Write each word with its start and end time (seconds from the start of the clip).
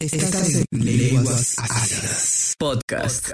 Estás 0.00 0.54
en 0.54 0.64
Lenguas 0.70 1.56
Ácidas 1.58 2.54
Podcast. 2.58 3.32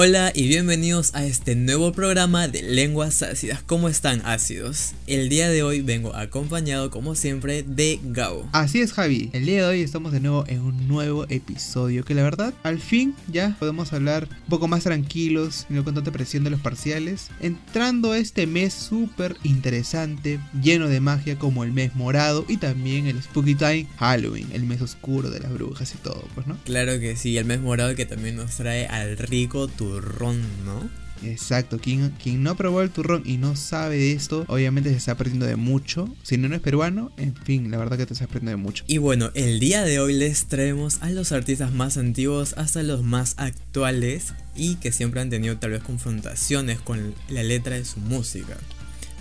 Hola 0.00 0.30
y 0.32 0.46
bienvenidos 0.46 1.12
a 1.16 1.26
este 1.26 1.56
nuevo 1.56 1.90
programa 1.90 2.46
de 2.46 2.62
Lenguas 2.62 3.20
Ácidas. 3.20 3.64
¿Cómo 3.64 3.88
están 3.88 4.22
ácidos? 4.24 4.92
El 5.08 5.28
día 5.28 5.48
de 5.48 5.64
hoy 5.64 5.80
vengo 5.80 6.14
acompañado 6.14 6.92
como 6.92 7.16
siempre 7.16 7.64
de 7.64 7.98
Gabo. 8.04 8.48
Así 8.52 8.80
es 8.80 8.92
Javi, 8.92 9.28
el 9.32 9.44
día 9.44 9.62
de 9.62 9.66
hoy 9.66 9.82
estamos 9.82 10.12
de 10.12 10.20
nuevo 10.20 10.44
en 10.46 10.60
un 10.60 10.86
nuevo 10.86 11.26
episodio 11.28 12.04
que 12.04 12.14
la 12.14 12.22
verdad 12.22 12.54
al 12.62 12.78
fin 12.78 13.16
ya 13.26 13.56
podemos 13.58 13.92
hablar 13.92 14.28
un 14.30 14.50
poco 14.50 14.68
más 14.68 14.84
tranquilos 14.84 15.66
no 15.68 15.82
con 15.82 15.96
tanta 15.96 16.12
presión 16.12 16.44
de 16.44 16.50
los 16.50 16.60
parciales, 16.60 17.30
entrando 17.40 18.14
este 18.14 18.46
mes 18.46 18.74
súper 18.74 19.34
interesante, 19.42 20.38
lleno 20.62 20.86
de 20.86 21.00
magia 21.00 21.40
como 21.40 21.64
el 21.64 21.72
mes 21.72 21.96
morado 21.96 22.44
y 22.46 22.58
también 22.58 23.08
el 23.08 23.20
Spooky 23.20 23.56
Time 23.56 23.88
Halloween, 23.96 24.46
el 24.52 24.62
mes 24.62 24.80
oscuro 24.80 25.28
de 25.28 25.40
las 25.40 25.52
brujas 25.52 25.92
y 25.92 25.98
todo, 25.98 26.24
pues 26.36 26.46
no. 26.46 26.56
Claro 26.62 27.00
que 27.00 27.16
sí, 27.16 27.36
el 27.36 27.46
mes 27.46 27.60
morado 27.60 27.96
que 27.96 28.06
también 28.06 28.36
nos 28.36 28.54
trae 28.54 28.86
al 28.86 29.18
rico 29.18 29.66
turrón, 29.88 30.40
¿no? 30.64 30.88
Exacto, 31.22 31.78
quien, 31.78 32.10
quien 32.22 32.42
no 32.42 32.56
probó 32.56 32.80
el 32.80 32.90
turrón 32.90 33.22
y 33.24 33.38
no 33.38 33.56
sabe 33.56 33.96
de 33.96 34.12
esto, 34.12 34.44
obviamente 34.48 34.90
se 34.90 34.96
está 34.96 35.16
perdiendo 35.16 35.46
de 35.46 35.56
mucho. 35.56 36.08
Si 36.22 36.36
no, 36.36 36.48
no 36.48 36.54
es 36.54 36.60
peruano, 36.60 37.10
en 37.16 37.34
fin, 37.34 37.70
la 37.70 37.78
verdad 37.78 37.96
que 37.96 38.06
te 38.06 38.12
estás 38.12 38.28
perdiendo 38.28 38.50
de 38.52 38.56
mucho. 38.56 38.84
Y 38.86 38.98
bueno, 38.98 39.30
el 39.34 39.58
día 39.58 39.82
de 39.82 39.98
hoy 39.98 40.14
les 40.14 40.46
traemos 40.46 40.98
a 41.02 41.10
los 41.10 41.32
artistas 41.32 41.72
más 41.72 41.96
antiguos 41.96 42.54
hasta 42.56 42.82
los 42.82 43.02
más 43.02 43.34
actuales 43.38 44.34
y 44.54 44.76
que 44.76 44.92
siempre 44.92 45.20
han 45.20 45.30
tenido 45.30 45.56
tal 45.56 45.72
vez 45.72 45.82
confrontaciones 45.82 46.78
con 46.80 47.14
la 47.28 47.42
letra 47.42 47.76
de 47.76 47.84
su 47.84 47.98
música. 48.00 48.56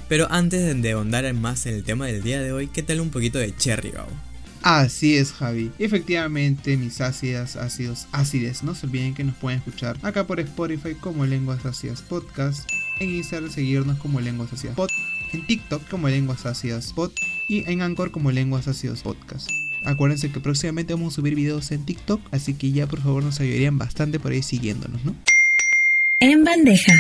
Pero 0.08 0.28
antes 0.32 0.82
de 0.82 0.92
ahondar 0.92 1.32
más 1.34 1.66
en 1.66 1.76
el 1.76 1.84
tema 1.84 2.06
del 2.06 2.24
día 2.24 2.42
de 2.42 2.52
hoy, 2.52 2.68
¿qué 2.68 2.84
tal 2.84 3.02
un 3.02 3.10
poquito 3.10 3.40
de 3.40 3.56
Cherry 3.56 3.92
Gao? 3.92 4.08
Así 4.64 5.16
es, 5.16 5.32
Javi. 5.32 5.72
Efectivamente, 5.80 6.78
mis 6.78 7.02
ácidas, 7.02 7.56
ácidos, 7.56 8.08
ácides. 8.12 8.64
No 8.64 8.76
se 8.76 8.86
olviden 8.86 9.14
que 9.14 9.24
nos 9.24 9.36
pueden 9.36 9.60
escuchar 9.60 9.98
acá 10.02 10.26
por 10.26 10.40
Spotify 10.40 10.96
como 10.96 11.26
Lenguas 11.26 11.66
Ácidas 11.66 12.02
Podcast. 12.02 12.70
En 13.00 13.10
Instagram 13.10 13.52
seguirnos 13.52 13.98
como 14.00 14.20
Lenguas 14.20 14.52
Ácidas 14.54 14.76
Pod. 14.76 14.90
En 15.34 15.46
TikTok 15.46 15.88
como 15.90 16.10
Lenguas 16.10 16.46
Ácidas 16.46 16.94
Pod. 16.94 17.12
Y 17.48 17.70
en 17.70 17.82
Anchor 17.82 18.12
como 18.12 18.32
Lenguas 18.32 18.68
Ácidos 18.68 19.02
Podcast. 19.04 19.50
Acuérdense 19.86 20.32
que 20.32 20.40
próximamente 20.40 20.94
vamos 20.94 21.14
a 21.14 21.16
subir 21.18 21.36
videos 21.36 21.72
en 21.72 21.86
TikTok. 21.86 22.22
Así 22.32 22.54
que 22.54 22.72
ya 22.72 22.88
por 22.88 23.02
favor 23.02 23.24
nos 23.24 23.40
ayudarían 23.40 23.78
bastante 23.78 24.20
por 24.20 24.32
ahí 24.32 24.44
siguiéndonos, 24.44 25.04
¿no? 25.06 25.16
En 26.20 26.44
bandeja. 26.44 26.94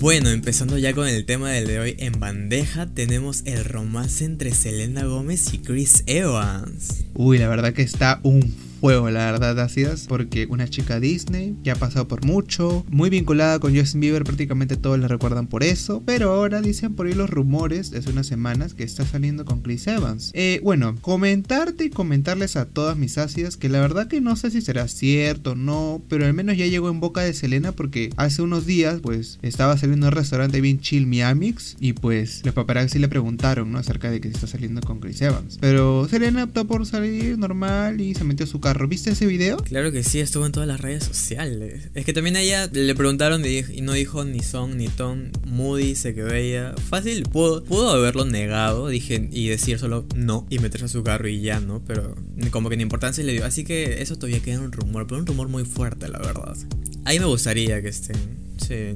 Bueno, 0.00 0.30
empezando 0.30 0.78
ya 0.78 0.94
con 0.94 1.06
el 1.06 1.26
tema 1.26 1.50
del 1.50 1.66
de 1.66 1.78
hoy, 1.78 1.96
en 1.98 2.18
bandeja 2.18 2.86
tenemos 2.86 3.42
el 3.44 3.66
romance 3.66 4.24
entre 4.24 4.50
Selena 4.52 5.04
Gómez 5.04 5.52
y 5.52 5.58
Chris 5.58 6.04
Evans. 6.06 7.04
Uy, 7.12 7.36
la 7.36 7.48
verdad 7.48 7.74
que 7.74 7.82
está 7.82 8.18
un 8.22 8.54
fuego, 8.80 9.10
la 9.10 9.30
verdad, 9.30 9.60
ácidas, 9.60 10.06
porque 10.08 10.46
una 10.48 10.68
chica 10.68 11.00
Disney 11.00 11.54
ya 11.62 11.74
ha 11.74 11.76
pasado 11.76 12.08
por 12.08 12.24
mucho, 12.24 12.84
muy 12.88 13.10
vinculada 13.10 13.58
con 13.58 13.76
Justin 13.76 14.00
Bieber, 14.00 14.24
prácticamente 14.24 14.76
todos 14.76 14.98
la 14.98 15.06
recuerdan 15.06 15.46
por 15.46 15.62
eso, 15.62 16.02
pero 16.06 16.32
ahora 16.32 16.62
dicen 16.62 16.94
por 16.94 17.06
ahí 17.06 17.12
los 17.12 17.28
rumores 17.28 17.90
de 17.90 17.98
hace 17.98 18.10
unas 18.10 18.26
semanas 18.26 18.72
que 18.74 18.84
está 18.84 19.04
saliendo 19.04 19.44
con 19.44 19.60
Chris 19.60 19.86
Evans. 19.86 20.30
Eh, 20.34 20.60
bueno, 20.62 20.96
comentarte 21.02 21.84
y 21.84 21.90
comentarles 21.90 22.56
a 22.56 22.64
todas 22.64 22.96
mis 22.96 23.18
ácidas 23.18 23.58
que 23.58 23.68
la 23.68 23.80
verdad 23.80 24.08
que 24.08 24.20
no 24.20 24.34
sé 24.36 24.50
si 24.50 24.62
será 24.62 24.88
cierto 24.88 25.52
o 25.52 25.54
no, 25.54 26.02
pero 26.08 26.24
al 26.24 26.32
menos 26.32 26.56
ya 26.56 26.66
llegó 26.66 26.88
en 26.88 27.00
boca 27.00 27.20
de 27.20 27.34
Selena 27.34 27.72
porque 27.72 28.10
hace 28.16 28.40
unos 28.40 28.64
días, 28.64 29.00
pues, 29.02 29.38
estaba 29.42 29.76
saliendo 29.76 30.06
un 30.06 30.12
restaurante 30.12 30.60
bien 30.60 30.80
chill 30.80 31.06
Miamix 31.06 31.76
y 31.80 31.92
pues 31.92 32.42
los 32.44 32.54
paparazzi 32.54 32.98
le 32.98 33.08
preguntaron, 33.08 33.70
¿no? 33.70 33.78
Acerca 33.78 34.10
de 34.10 34.20
que 34.20 34.28
se 34.28 34.34
está 34.34 34.46
saliendo 34.46 34.80
con 34.80 35.00
Chris 35.00 35.20
Evans. 35.20 35.58
Pero 35.60 36.08
Selena 36.08 36.44
optó 36.44 36.66
por 36.66 36.86
salir 36.86 37.38
normal 37.38 38.00
y 38.00 38.14
se 38.14 38.24
metió 38.24 38.44
a 38.44 38.48
su 38.48 38.60
carro. 38.72 38.86
¿Viste 38.86 39.10
ese 39.10 39.26
video? 39.26 39.56
Claro 39.56 39.90
que 39.90 40.04
sí, 40.04 40.20
estuvo 40.20 40.46
en 40.46 40.52
todas 40.52 40.68
las 40.68 40.80
redes 40.80 41.02
sociales. 41.02 41.90
Es 41.94 42.04
que 42.04 42.12
también 42.12 42.36
a 42.36 42.40
ella 42.40 42.68
le 42.72 42.94
preguntaron 42.94 43.42
y 43.44 43.80
no 43.80 43.92
dijo 43.94 44.24
ni 44.24 44.40
son 44.40 44.76
ni 44.76 44.86
ton. 44.86 45.32
Moody 45.44 45.96
se 45.96 46.14
quedó 46.14 46.32
ella. 46.32 46.74
Fácil, 46.88 47.24
pudo, 47.24 47.64
pudo 47.64 47.90
haberlo 47.90 48.24
negado, 48.24 48.86
dije, 48.86 49.28
y 49.32 49.48
decir 49.48 49.78
solo 49.80 50.06
no 50.14 50.46
y 50.50 50.60
meterse 50.60 50.84
a 50.86 50.88
su 50.88 51.02
carro 51.02 51.28
y 51.28 51.40
ya, 51.40 51.58
¿no? 51.58 51.82
Pero 51.84 52.14
como 52.52 52.70
que 52.70 52.76
ni 52.76 52.84
importancia 52.84 53.24
le 53.24 53.32
dio. 53.32 53.44
Así 53.44 53.64
que 53.64 54.02
eso 54.02 54.16
todavía 54.16 54.40
queda 54.40 54.60
un 54.60 54.70
rumor, 54.70 55.08
pero 55.08 55.20
un 55.20 55.26
rumor 55.26 55.48
muy 55.48 55.64
fuerte, 55.64 56.08
la 56.08 56.18
verdad. 56.18 56.56
Ahí 57.04 57.18
me 57.18 57.26
gustaría 57.26 57.82
que 57.82 57.88
estén. 57.88 58.16
Sí. 58.56 58.94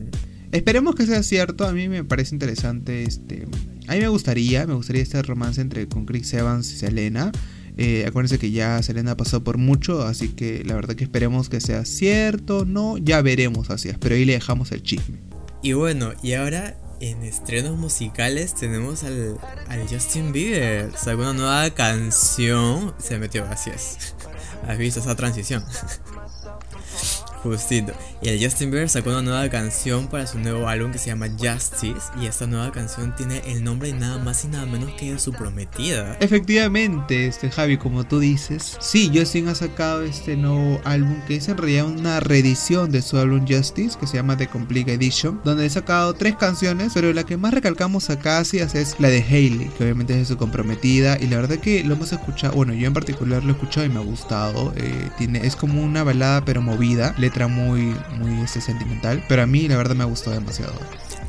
Esperemos 0.52 0.94
que 0.94 1.04
sea 1.04 1.24
cierto, 1.24 1.66
a 1.66 1.72
mí 1.72 1.88
me 1.88 2.04
parece 2.04 2.32
interesante 2.32 3.02
este... 3.02 3.48
A 3.88 3.94
mí 3.94 4.00
me 4.00 4.08
gustaría, 4.08 4.66
me 4.68 4.74
gustaría 4.74 5.02
este 5.02 5.20
romance 5.20 5.60
entre 5.60 5.88
con 5.88 6.06
Chris 6.06 6.32
Evans 6.32 6.72
y 6.72 6.76
Selena. 6.76 7.32
Eh, 7.76 8.04
acuérdense 8.06 8.38
que 8.38 8.50
ya 8.50 8.82
Selena 8.82 9.16
pasó 9.16 9.42
por 9.42 9.58
mucho, 9.58 10.02
así 10.02 10.28
que 10.28 10.62
la 10.64 10.74
verdad 10.74 10.94
que 10.94 11.04
esperemos 11.04 11.48
que 11.48 11.60
sea 11.60 11.84
cierto, 11.84 12.64
no, 12.64 12.98
ya 12.98 13.20
veremos 13.20 13.70
así, 13.70 13.90
pero 13.98 14.14
ahí 14.14 14.24
le 14.24 14.34
dejamos 14.34 14.70
el 14.72 14.82
chisme. 14.82 15.18
Y 15.62 15.72
bueno, 15.72 16.12
y 16.22 16.34
ahora 16.34 16.76
en 17.00 17.22
estrenos 17.22 17.76
musicales 17.76 18.54
tenemos 18.54 19.02
al, 19.02 19.38
al 19.68 19.88
Justin 19.88 20.32
Bieber, 20.32 20.92
sacó 20.96 21.22
una 21.22 21.32
nueva 21.32 21.70
canción, 21.70 22.94
se 22.98 23.18
metió, 23.18 23.44
así 23.44 23.70
es. 23.70 24.14
¿Has 24.68 24.78
visto 24.78 25.00
esa 25.00 25.16
transición? 25.16 25.64
Justito. 27.44 27.92
Y 28.22 28.30
el 28.30 28.42
Justin 28.42 28.70
Bieber 28.70 28.88
sacó 28.88 29.10
una 29.10 29.20
nueva 29.20 29.50
canción 29.50 30.08
para 30.08 30.26
su 30.26 30.38
nuevo 30.38 30.66
álbum 30.66 30.92
que 30.92 30.98
se 30.98 31.08
llama 31.08 31.28
Justice. 31.28 32.10
Y 32.18 32.24
esta 32.24 32.46
nueva 32.46 32.72
canción 32.72 33.14
tiene 33.14 33.42
el 33.46 33.62
nombre 33.62 33.92
de 33.92 33.98
nada 33.98 34.16
más 34.16 34.44
y 34.46 34.48
nada 34.48 34.64
menos 34.64 34.90
que 34.92 35.12
de 35.12 35.18
su 35.18 35.30
prometida. 35.30 36.16
Efectivamente, 36.20 37.26
este 37.26 37.50
Javi, 37.50 37.76
como 37.76 38.04
tú 38.04 38.18
dices, 38.18 38.78
sí, 38.80 39.12
Justin 39.14 39.48
ha 39.48 39.54
sacado 39.54 40.02
este 40.02 40.36
nuevo 40.36 40.80
álbum 40.84 41.20
que 41.28 41.36
es 41.36 41.48
en 41.48 41.58
realidad 41.58 41.84
una 41.84 42.18
reedición 42.20 42.90
de 42.90 43.02
su 43.02 43.18
álbum 43.18 43.46
Justice, 43.46 43.98
que 44.00 44.06
se 44.06 44.16
llama 44.16 44.38
The 44.38 44.46
Complete 44.46 44.94
Edition, 44.94 45.42
donde 45.44 45.66
he 45.66 45.70
sacado 45.70 46.14
tres 46.14 46.36
canciones, 46.36 46.92
pero 46.94 47.12
la 47.12 47.24
que 47.24 47.36
más 47.36 47.52
recalcamos 47.52 48.08
acá 48.08 48.38
así 48.38 48.58
es 48.58 48.96
la 48.98 49.08
de 49.08 49.22
Hailey, 49.22 49.68
que 49.76 49.84
obviamente 49.84 50.14
es 50.14 50.20
de 50.20 50.24
su 50.24 50.38
comprometida. 50.38 51.18
Y 51.20 51.26
la 51.26 51.36
verdad 51.36 51.58
que 51.58 51.84
lo 51.84 51.94
hemos 51.94 52.10
escuchado, 52.10 52.54
bueno, 52.54 52.72
yo 52.72 52.86
en 52.86 52.94
particular 52.94 53.44
lo 53.44 53.50
he 53.50 53.52
escuchado 53.52 53.84
y 53.84 53.90
me 53.90 53.96
ha 53.96 54.02
gustado. 54.02 54.72
Eh, 54.76 55.10
tiene, 55.18 55.46
es 55.46 55.56
como 55.56 55.82
una 55.82 56.02
balada 56.02 56.44
pero 56.44 56.62
movida, 56.62 57.14
letra 57.34 57.48
muy 57.48 57.96
muy 58.16 58.40
este, 58.42 58.60
sentimental, 58.60 59.24
pero 59.28 59.42
a 59.42 59.46
mí 59.46 59.66
la 59.66 59.76
verdad 59.76 59.96
me 59.96 60.04
gustado 60.04 60.36
demasiado. 60.36 60.72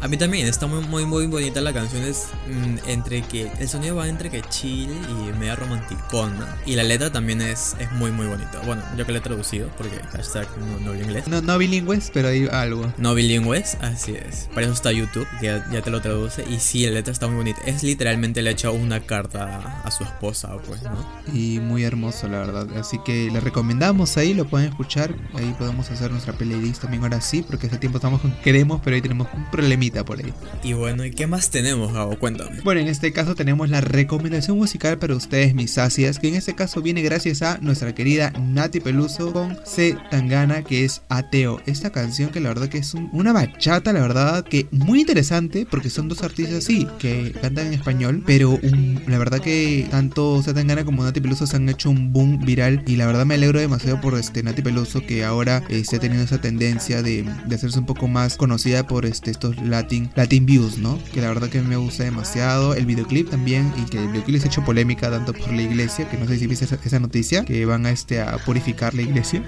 A 0.01 0.07
mí 0.07 0.17
también, 0.17 0.47
está 0.47 0.67
muy, 0.67 0.85
muy, 0.85 1.05
muy 1.05 1.27
bonita 1.27 1.61
la 1.61 1.73
canción. 1.73 2.03
Es 2.03 2.27
mm, 2.47 2.89
entre 2.89 3.21
que. 3.23 3.51
El 3.59 3.67
sonido 3.67 3.95
va 3.95 4.07
entre 4.07 4.29
que 4.29 4.41
chill 4.43 4.89
y 5.09 5.37
media 5.37 5.55
romanticona. 5.55 6.57
Y 6.65 6.75
la 6.75 6.83
letra 6.83 7.11
también 7.11 7.41
es, 7.41 7.75
es 7.79 7.91
muy, 7.93 8.11
muy 8.11 8.27
bonita. 8.27 8.61
Bueno, 8.65 8.83
yo 8.97 9.05
que 9.05 9.11
le 9.11 9.19
he 9.19 9.21
traducido, 9.21 9.69
porque 9.77 9.97
hashtag 10.11 10.47
no, 10.57 10.79
no 10.79 10.95
inglés. 10.95 11.27
No, 11.27 11.41
no 11.41 11.57
bilingües, 11.57 12.11
pero 12.13 12.27
hay 12.27 12.47
algo. 12.47 12.93
No 12.97 13.15
bilingües, 13.15 13.75
así 13.81 14.13
es. 14.15 14.49
Para 14.53 14.67
eso 14.67 14.73
está 14.73 14.91
YouTube, 14.91 15.27
que 15.39 15.47
ya, 15.47 15.65
ya, 15.71 15.81
te 15.81 15.89
lo 15.89 16.01
traduce. 16.01 16.43
Y 16.49 16.59
sí, 16.59 16.85
la 16.85 16.91
letra 16.91 17.11
está 17.11 17.27
muy 17.27 17.37
bonita. 17.37 17.61
Es 17.65 17.83
literalmente 17.83 18.41
le 18.41 18.49
ha 18.49 18.53
hecho 18.53 18.73
una 18.73 18.99
carta 19.01 19.81
a 19.83 19.91
su 19.91 20.03
esposa, 20.03 20.55
pues, 20.67 20.83
¿no? 20.83 21.05
Y 21.33 21.59
muy 21.59 21.83
hermoso, 21.83 22.27
la 22.27 22.39
verdad. 22.39 22.67
Así 22.77 22.99
que 23.05 23.29
le 23.31 23.39
recomendamos 23.39 24.17
ahí, 24.17 24.33
lo 24.33 24.45
pueden 24.45 24.69
escuchar. 24.69 25.15
Ahí 25.33 25.55
podemos 25.57 25.89
hacer 25.89 26.11
nuestra 26.11 26.33
playlist 26.33 26.81
también 26.81 27.03
ahora 27.03 27.21
sí, 27.21 27.41
porque 27.41 27.67
hace 27.67 27.77
tiempo 27.77 27.97
estamos 27.97 28.21
con 28.21 28.31
queremos, 28.41 28.81
pero 28.83 28.95
ahí 28.95 29.01
tenemos 29.01 29.27
un 29.33 29.45
problemita 29.49 29.84
por 29.91 30.19
ahí. 30.19 30.33
Y 30.63 30.73
bueno, 30.73 31.05
¿y 31.05 31.11
qué 31.11 31.27
más 31.27 31.49
tenemos, 31.49 31.93
Gabo? 31.93 32.17
Cuéntame. 32.17 32.61
Bueno, 32.63 32.81
en 32.81 32.87
este 32.87 33.13
caso 33.13 33.35
tenemos 33.35 33.69
la 33.69 33.81
recomendación 33.81 34.57
musical 34.57 34.97
para 34.97 35.15
ustedes, 35.15 35.53
mis 35.53 35.77
asias, 35.77 36.19
que 36.19 36.27
en 36.27 36.35
este 36.35 36.55
caso 36.55 36.81
viene 36.81 37.01
gracias 37.01 37.41
a 37.41 37.57
nuestra 37.59 37.93
querida 37.93 38.31
Nati 38.39 38.79
Peluso 38.79 39.31
con 39.31 39.57
C. 39.65 39.97
Tangana, 40.09 40.63
que 40.63 40.85
es 40.85 41.01
Ateo. 41.09 41.61
Esta 41.65 41.91
canción 41.91 42.31
que 42.31 42.39
la 42.39 42.49
verdad 42.49 42.69
que 42.69 42.79
es 42.79 42.93
una 42.93 43.33
bachata, 43.33 43.93
la 43.93 44.01
verdad 44.01 44.43
que 44.43 44.67
muy 44.71 45.01
interesante, 45.01 45.65
porque 45.69 45.89
son 45.89 46.07
dos 46.07 46.23
artistas 46.23 46.55
así, 46.55 46.87
que 46.99 47.33
cantan 47.41 47.67
en 47.67 47.73
español, 47.73 48.23
pero 48.25 48.59
la 49.07 49.17
verdad 49.17 49.39
que 49.39 49.87
tanto 49.91 50.41
C. 50.41 50.53
Tangana 50.53 50.83
como 50.83 51.03
Nati 51.03 51.21
Peluso 51.21 51.47
se 51.47 51.55
han 51.55 51.69
hecho 51.69 51.89
un 51.89 52.11
boom 52.11 52.39
viral 52.39 52.83
y 52.87 52.95
la 52.95 53.05
verdad 53.05 53.25
me 53.25 53.35
alegro 53.35 53.59
demasiado 53.59 54.01
por 54.01 54.15
este 54.15 54.43
Nati 54.43 54.61
Peluso 54.61 55.01
que 55.01 55.23
ahora 55.23 55.63
esté 55.69 55.99
teniendo 55.99 56.25
esa 56.25 56.41
tendencia 56.41 57.01
de, 57.01 57.25
de 57.45 57.55
hacerse 57.55 57.79
un 57.79 57.85
poco 57.85 58.07
más 58.07 58.37
conocida 58.37 58.87
por 58.87 59.05
este, 59.05 59.31
estos 59.31 59.57
Latin 59.75 60.09
Latin 60.15 60.45
Views, 60.45 60.77
¿no? 60.77 60.99
Que 61.13 61.21
la 61.21 61.27
verdad 61.29 61.49
que 61.49 61.61
me 61.61 61.75
gusta 61.75 62.03
demasiado. 62.03 62.73
El 62.75 62.85
videoclip 62.85 63.29
también, 63.29 63.73
y 63.77 63.89
que 63.89 63.97
el 63.97 64.07
videoclip 64.09 64.43
ha 64.43 64.47
hecho 64.47 64.63
polémica 64.63 65.09
tanto 65.09 65.33
por 65.33 65.51
la 65.53 65.61
iglesia, 65.61 66.09
que 66.09 66.17
no 66.17 66.27
sé 66.27 66.37
si 66.37 66.47
viste 66.47 66.65
esa, 66.65 66.99
noticia, 66.99 67.45
que 67.45 67.65
van 67.65 67.85
a, 67.85 67.91
este, 67.91 68.21
a 68.21 68.37
purificar 68.37 68.93
la 68.93 69.01
iglesia. 69.01 69.43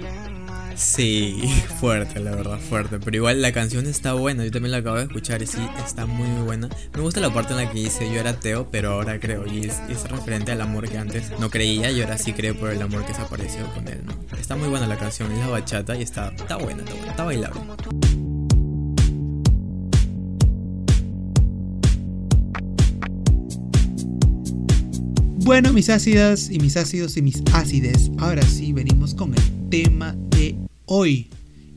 Sí, 0.78 1.42
fuerte, 1.80 2.20
la 2.20 2.36
verdad, 2.36 2.60
fuerte. 2.60 3.00
Pero 3.00 3.18
igual 3.18 3.42
la 3.42 3.52
canción 3.52 3.88
está 3.88 4.14
buena, 4.14 4.46
yo 4.46 4.52
también 4.52 4.72
la 4.72 4.78
acabo 4.78 4.98
de 4.98 5.04
escuchar 5.04 5.42
y 5.42 5.48
sí, 5.48 5.68
está 5.84 6.06
muy 6.06 6.30
buena. 6.44 6.70
Me 6.94 7.02
gusta 7.02 7.20
la 7.20 7.34
parte 7.34 7.54
en 7.54 7.58
la 7.58 7.72
que 7.72 7.80
dice 7.80 8.08
yo 8.14 8.20
era 8.20 8.32
ateo, 8.32 8.70
pero 8.72 8.92
ahora 8.94 9.20
creo. 9.20 9.46
Y 9.48 9.66
es, 9.66 9.82
es 9.90 10.04
referente 10.10 10.52
al 10.52 10.62
amor 10.62 10.88
que 10.88 10.98
antes 10.98 11.32
no 11.40 11.50
creía 11.50 11.90
y 11.90 12.02
ahora 12.02 12.18
sí 12.18 12.32
creo 12.34 12.56
por 12.56 12.70
el 12.70 12.82
amor 12.82 13.06
que 13.06 13.14
se 13.16 13.22
apareció 13.22 13.66
con 13.74 13.88
él, 13.88 14.02
¿no? 14.06 14.14
Está 14.38 14.56
muy 14.56 14.70
buena 14.70 14.86
la 14.86 14.98
canción, 14.98 15.32
es 15.32 15.40
la 15.40 15.48
bachata 15.48 15.96
y 15.96 16.04
está, 16.04 16.30
está 16.30 16.58
buena, 16.58 16.84
está 16.84 16.94
buena, 16.94 17.12
está 17.12 17.24
bailable. 17.24 18.17
Bueno, 25.48 25.72
mis 25.72 25.90
ácidas 25.90 26.52
y 26.52 26.60
mis 26.60 26.76
ácidos 26.76 27.16
y 27.16 27.22
mis 27.22 27.42
ácides, 27.54 28.12
ahora 28.18 28.42
sí 28.42 28.74
venimos 28.74 29.16
con 29.16 29.34
el 29.34 29.70
tema 29.70 30.14
de 30.32 30.58
hoy. 30.88 31.30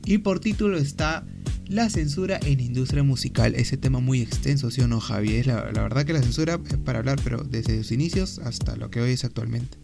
Y 0.03 0.17
por 0.17 0.41
título 0.41 0.77
está 0.77 1.25
la 1.67 1.89
censura 1.89 2.37
en 2.45 2.59
industria 2.59 3.01
musical. 3.01 3.55
Ese 3.55 3.77
tema 3.77 4.01
muy 4.01 4.19
extenso, 4.19 4.71
¿sí 4.71 4.81
o 4.81 4.89
no, 4.89 4.99
Javier? 4.99 5.47
La, 5.47 5.71
la 5.71 5.83
verdad 5.83 6.03
que 6.03 6.11
la 6.11 6.21
censura 6.21 6.59
es 6.69 6.77
para 6.79 6.99
hablar, 6.99 7.21
pero 7.23 7.45
desde 7.45 7.77
sus 7.77 7.93
inicios 7.93 8.39
hasta 8.39 8.75
lo 8.75 8.91
que 8.91 8.99
hoy 8.99 9.11
es 9.11 9.23
actualmente. 9.23 9.77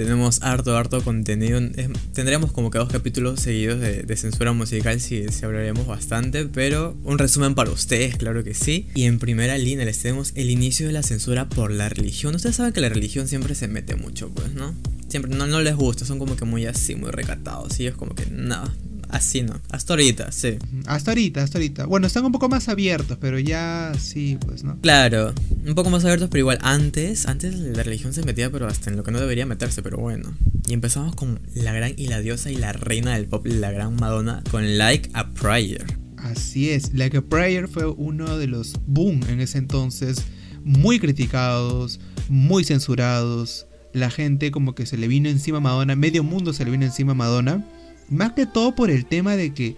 Tenemos 0.00 0.42
harto, 0.42 0.76
harto 0.76 1.02
contenido. 1.02 1.58
Es- 1.58 1.88
tendríamos 2.14 2.52
como 2.52 2.70
que 2.70 2.78
dos 2.78 2.88
capítulos 2.90 3.40
seguidos 3.40 3.80
de, 3.80 4.16
censura 4.16 4.52
musical 4.52 4.98
si, 5.00 5.28
si 5.28 5.44
hablaríamos 5.44 5.86
bastante, 5.86 6.46
pero 6.46 6.96
un 7.04 7.18
resumen 7.18 7.54
para 7.54 7.70
ustedes, 7.70 8.16
claro 8.16 8.42
que 8.42 8.54
sí. 8.54 8.88
Y 8.94 9.04
en 9.04 9.18
primera 9.18 9.56
línea 9.58 9.84
les 9.84 9.98
tenemos 9.98 10.32
el 10.36 10.50
inicio 10.50 10.86
de 10.86 10.92
la 10.92 11.02
censura 11.02 11.48
por 11.48 11.70
la 11.70 11.88
religión. 11.90 12.34
Ustedes 12.34 12.56
saben 12.56 12.72
que 12.72 12.80
la 12.80 12.88
religión 12.88 13.28
siempre 13.28 13.54
se 13.54 13.68
mete 13.68 13.94
mucho, 13.94 14.30
pues, 14.30 14.52
¿no? 14.54 14.74
Siempre 15.08 15.34
no, 15.34 15.60
les 15.60 15.76
gusta, 15.76 16.04
son 16.06 16.18
como 16.18 16.36
que 16.36 16.44
muy 16.44 16.66
así, 16.66 16.94
muy 16.94 17.10
recatados. 17.10 17.78
Y 17.80 17.86
es 17.86 17.94
como 17.94 18.14
que, 18.14 18.26
nada, 18.30 18.72
así 19.12 19.42
no. 19.42 19.60
Hasta 19.70 19.94
ahorita, 19.94 20.32
sí. 20.32 20.58
Hasta 20.86 21.10
ahorita, 21.12 21.42
hasta 21.42 21.58
ahorita. 21.58 21.86
Bueno, 21.86 22.06
están 22.06 22.24
un 22.24 22.32
poco 22.32 22.48
más 22.48 22.68
abiertos, 22.68 23.18
pero 23.20 23.38
ya 23.38 23.92
sí, 23.98 24.38
pues, 24.44 24.64
¿no? 24.64 24.78
Claro, 24.80 25.34
un 25.66 25.74
poco 25.74 25.90
más 25.90 26.04
abiertos, 26.04 26.28
pero 26.30 26.40
igual 26.40 26.58
antes, 26.62 27.26
antes 27.26 27.54
la 27.54 27.82
religión 27.82 28.12
se 28.12 28.22
metía, 28.22 28.50
pero 28.50 28.66
hasta 28.66 28.90
en 28.90 28.96
lo 28.96 29.04
que 29.04 29.10
no 29.10 29.20
debería 29.20 29.46
meterse, 29.46 29.82
pero 29.82 29.98
bueno. 29.98 30.34
Y 30.68 30.72
empezamos 30.72 31.14
con 31.14 31.40
la 31.54 31.72
gran 31.72 31.94
y 31.96 32.06
la 32.06 32.20
diosa 32.20 32.50
y 32.50 32.56
la 32.56 32.72
reina 32.72 33.14
del 33.14 33.26
pop, 33.26 33.46
la 33.46 33.70
gran 33.70 33.96
Madonna, 33.96 34.42
con 34.50 34.78
Like 34.78 35.10
a 35.14 35.30
Prayer. 35.30 35.84
Así 36.16 36.70
es, 36.70 36.92
Like 36.94 37.16
a 37.16 37.22
Prayer 37.22 37.68
fue 37.68 37.86
uno 37.86 38.38
de 38.38 38.46
los 38.46 38.74
boom 38.86 39.22
en 39.28 39.40
ese 39.40 39.58
entonces, 39.58 40.22
muy 40.64 41.00
criticados, 41.00 42.00
muy 42.28 42.64
censurados. 42.64 43.66
La 43.92 44.10
gente 44.10 44.50
como 44.50 44.74
que 44.74 44.86
se 44.86 44.96
le 44.96 45.08
vino 45.08 45.28
encima 45.28 45.58
a 45.58 45.62
Madonna, 45.62 45.96
medio 45.96 46.22
mundo 46.22 46.52
se 46.52 46.64
le 46.64 46.70
vino 46.70 46.84
encima 46.84 47.12
a 47.12 47.16
Madonna. 47.16 47.64
Más 48.10 48.32
que 48.32 48.44
todo 48.44 48.74
por 48.74 48.90
el 48.90 49.06
tema 49.06 49.36
de 49.36 49.54
que 49.54 49.76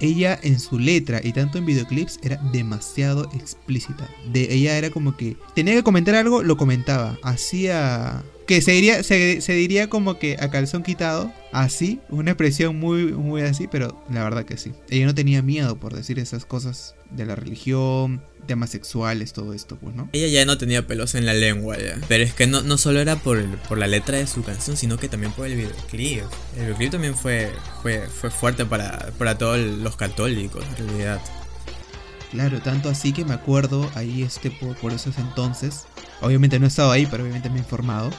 ella 0.00 0.38
en 0.42 0.58
su 0.58 0.78
letra 0.78 1.20
y 1.22 1.32
tanto 1.32 1.58
en 1.58 1.66
videoclips 1.66 2.18
era 2.22 2.36
demasiado 2.52 3.30
explícita. 3.34 4.08
De 4.32 4.52
ella 4.52 4.76
era 4.76 4.90
como 4.90 5.16
que 5.16 5.36
tenía 5.54 5.74
que 5.74 5.82
comentar 5.82 6.14
algo, 6.14 6.42
lo 6.42 6.56
comentaba. 6.56 7.18
Hacía 7.22 8.24
que 8.46 8.60
se 8.60 8.72
diría, 8.72 9.02
se, 9.02 9.40
se 9.40 9.52
diría 9.54 9.88
como 9.88 10.18
que 10.18 10.36
a 10.40 10.50
calzón 10.50 10.82
quitado, 10.82 11.32
así, 11.52 12.00
una 12.10 12.32
expresión 12.32 12.78
muy, 12.78 13.06
muy 13.12 13.42
así, 13.42 13.66
pero 13.68 14.04
la 14.10 14.22
verdad 14.24 14.44
que 14.44 14.56
sí. 14.56 14.72
Ella 14.90 15.06
no 15.06 15.14
tenía 15.14 15.42
miedo 15.42 15.76
por 15.76 15.94
decir 15.94 16.18
esas 16.18 16.44
cosas 16.44 16.94
de 17.10 17.24
la 17.26 17.36
religión, 17.36 18.22
temas 18.46 18.70
sexuales, 18.70 19.32
todo 19.32 19.54
esto, 19.54 19.76
pues, 19.76 19.94
¿no? 19.94 20.10
Ella 20.12 20.28
ya 20.28 20.44
no 20.44 20.58
tenía 20.58 20.86
pelos 20.86 21.14
en 21.14 21.24
la 21.24 21.32
lengua 21.32 21.78
ya. 21.78 21.98
Pero 22.08 22.24
es 22.24 22.34
que 22.34 22.46
no, 22.46 22.60
no 22.62 22.76
solo 22.76 23.00
era 23.00 23.16
por, 23.16 23.38
el- 23.38 23.48
por 23.68 23.78
la 23.78 23.86
letra 23.86 24.18
de 24.18 24.26
su 24.26 24.42
canción, 24.42 24.76
sino 24.76 24.98
que 24.98 25.08
también 25.08 25.32
por 25.32 25.46
el 25.46 25.56
videoclip. 25.56 26.24
El 26.56 26.62
videoclip 26.64 26.90
también 26.90 27.16
fue, 27.16 27.50
fue, 27.82 28.06
fue 28.08 28.30
fuerte 28.30 28.66
para, 28.66 29.10
para 29.18 29.38
todos 29.38 29.58
los 29.58 29.96
católicos, 29.96 30.64
en 30.78 30.88
realidad. 30.88 31.20
Claro, 32.30 32.60
tanto 32.60 32.88
así 32.88 33.12
que 33.12 33.24
me 33.24 33.32
acuerdo 33.34 33.88
ahí 33.94 34.22
este 34.22 34.50
por, 34.50 34.76
por 34.76 34.92
esos 34.92 35.18
entonces, 35.18 35.84
obviamente 36.20 36.58
no 36.58 36.64
he 36.64 36.68
estado 36.68 36.90
ahí, 36.90 37.06
pero 37.06 37.22
obviamente 37.22 37.48
me 37.48 37.56
he 37.56 37.60
informado, 37.60 38.10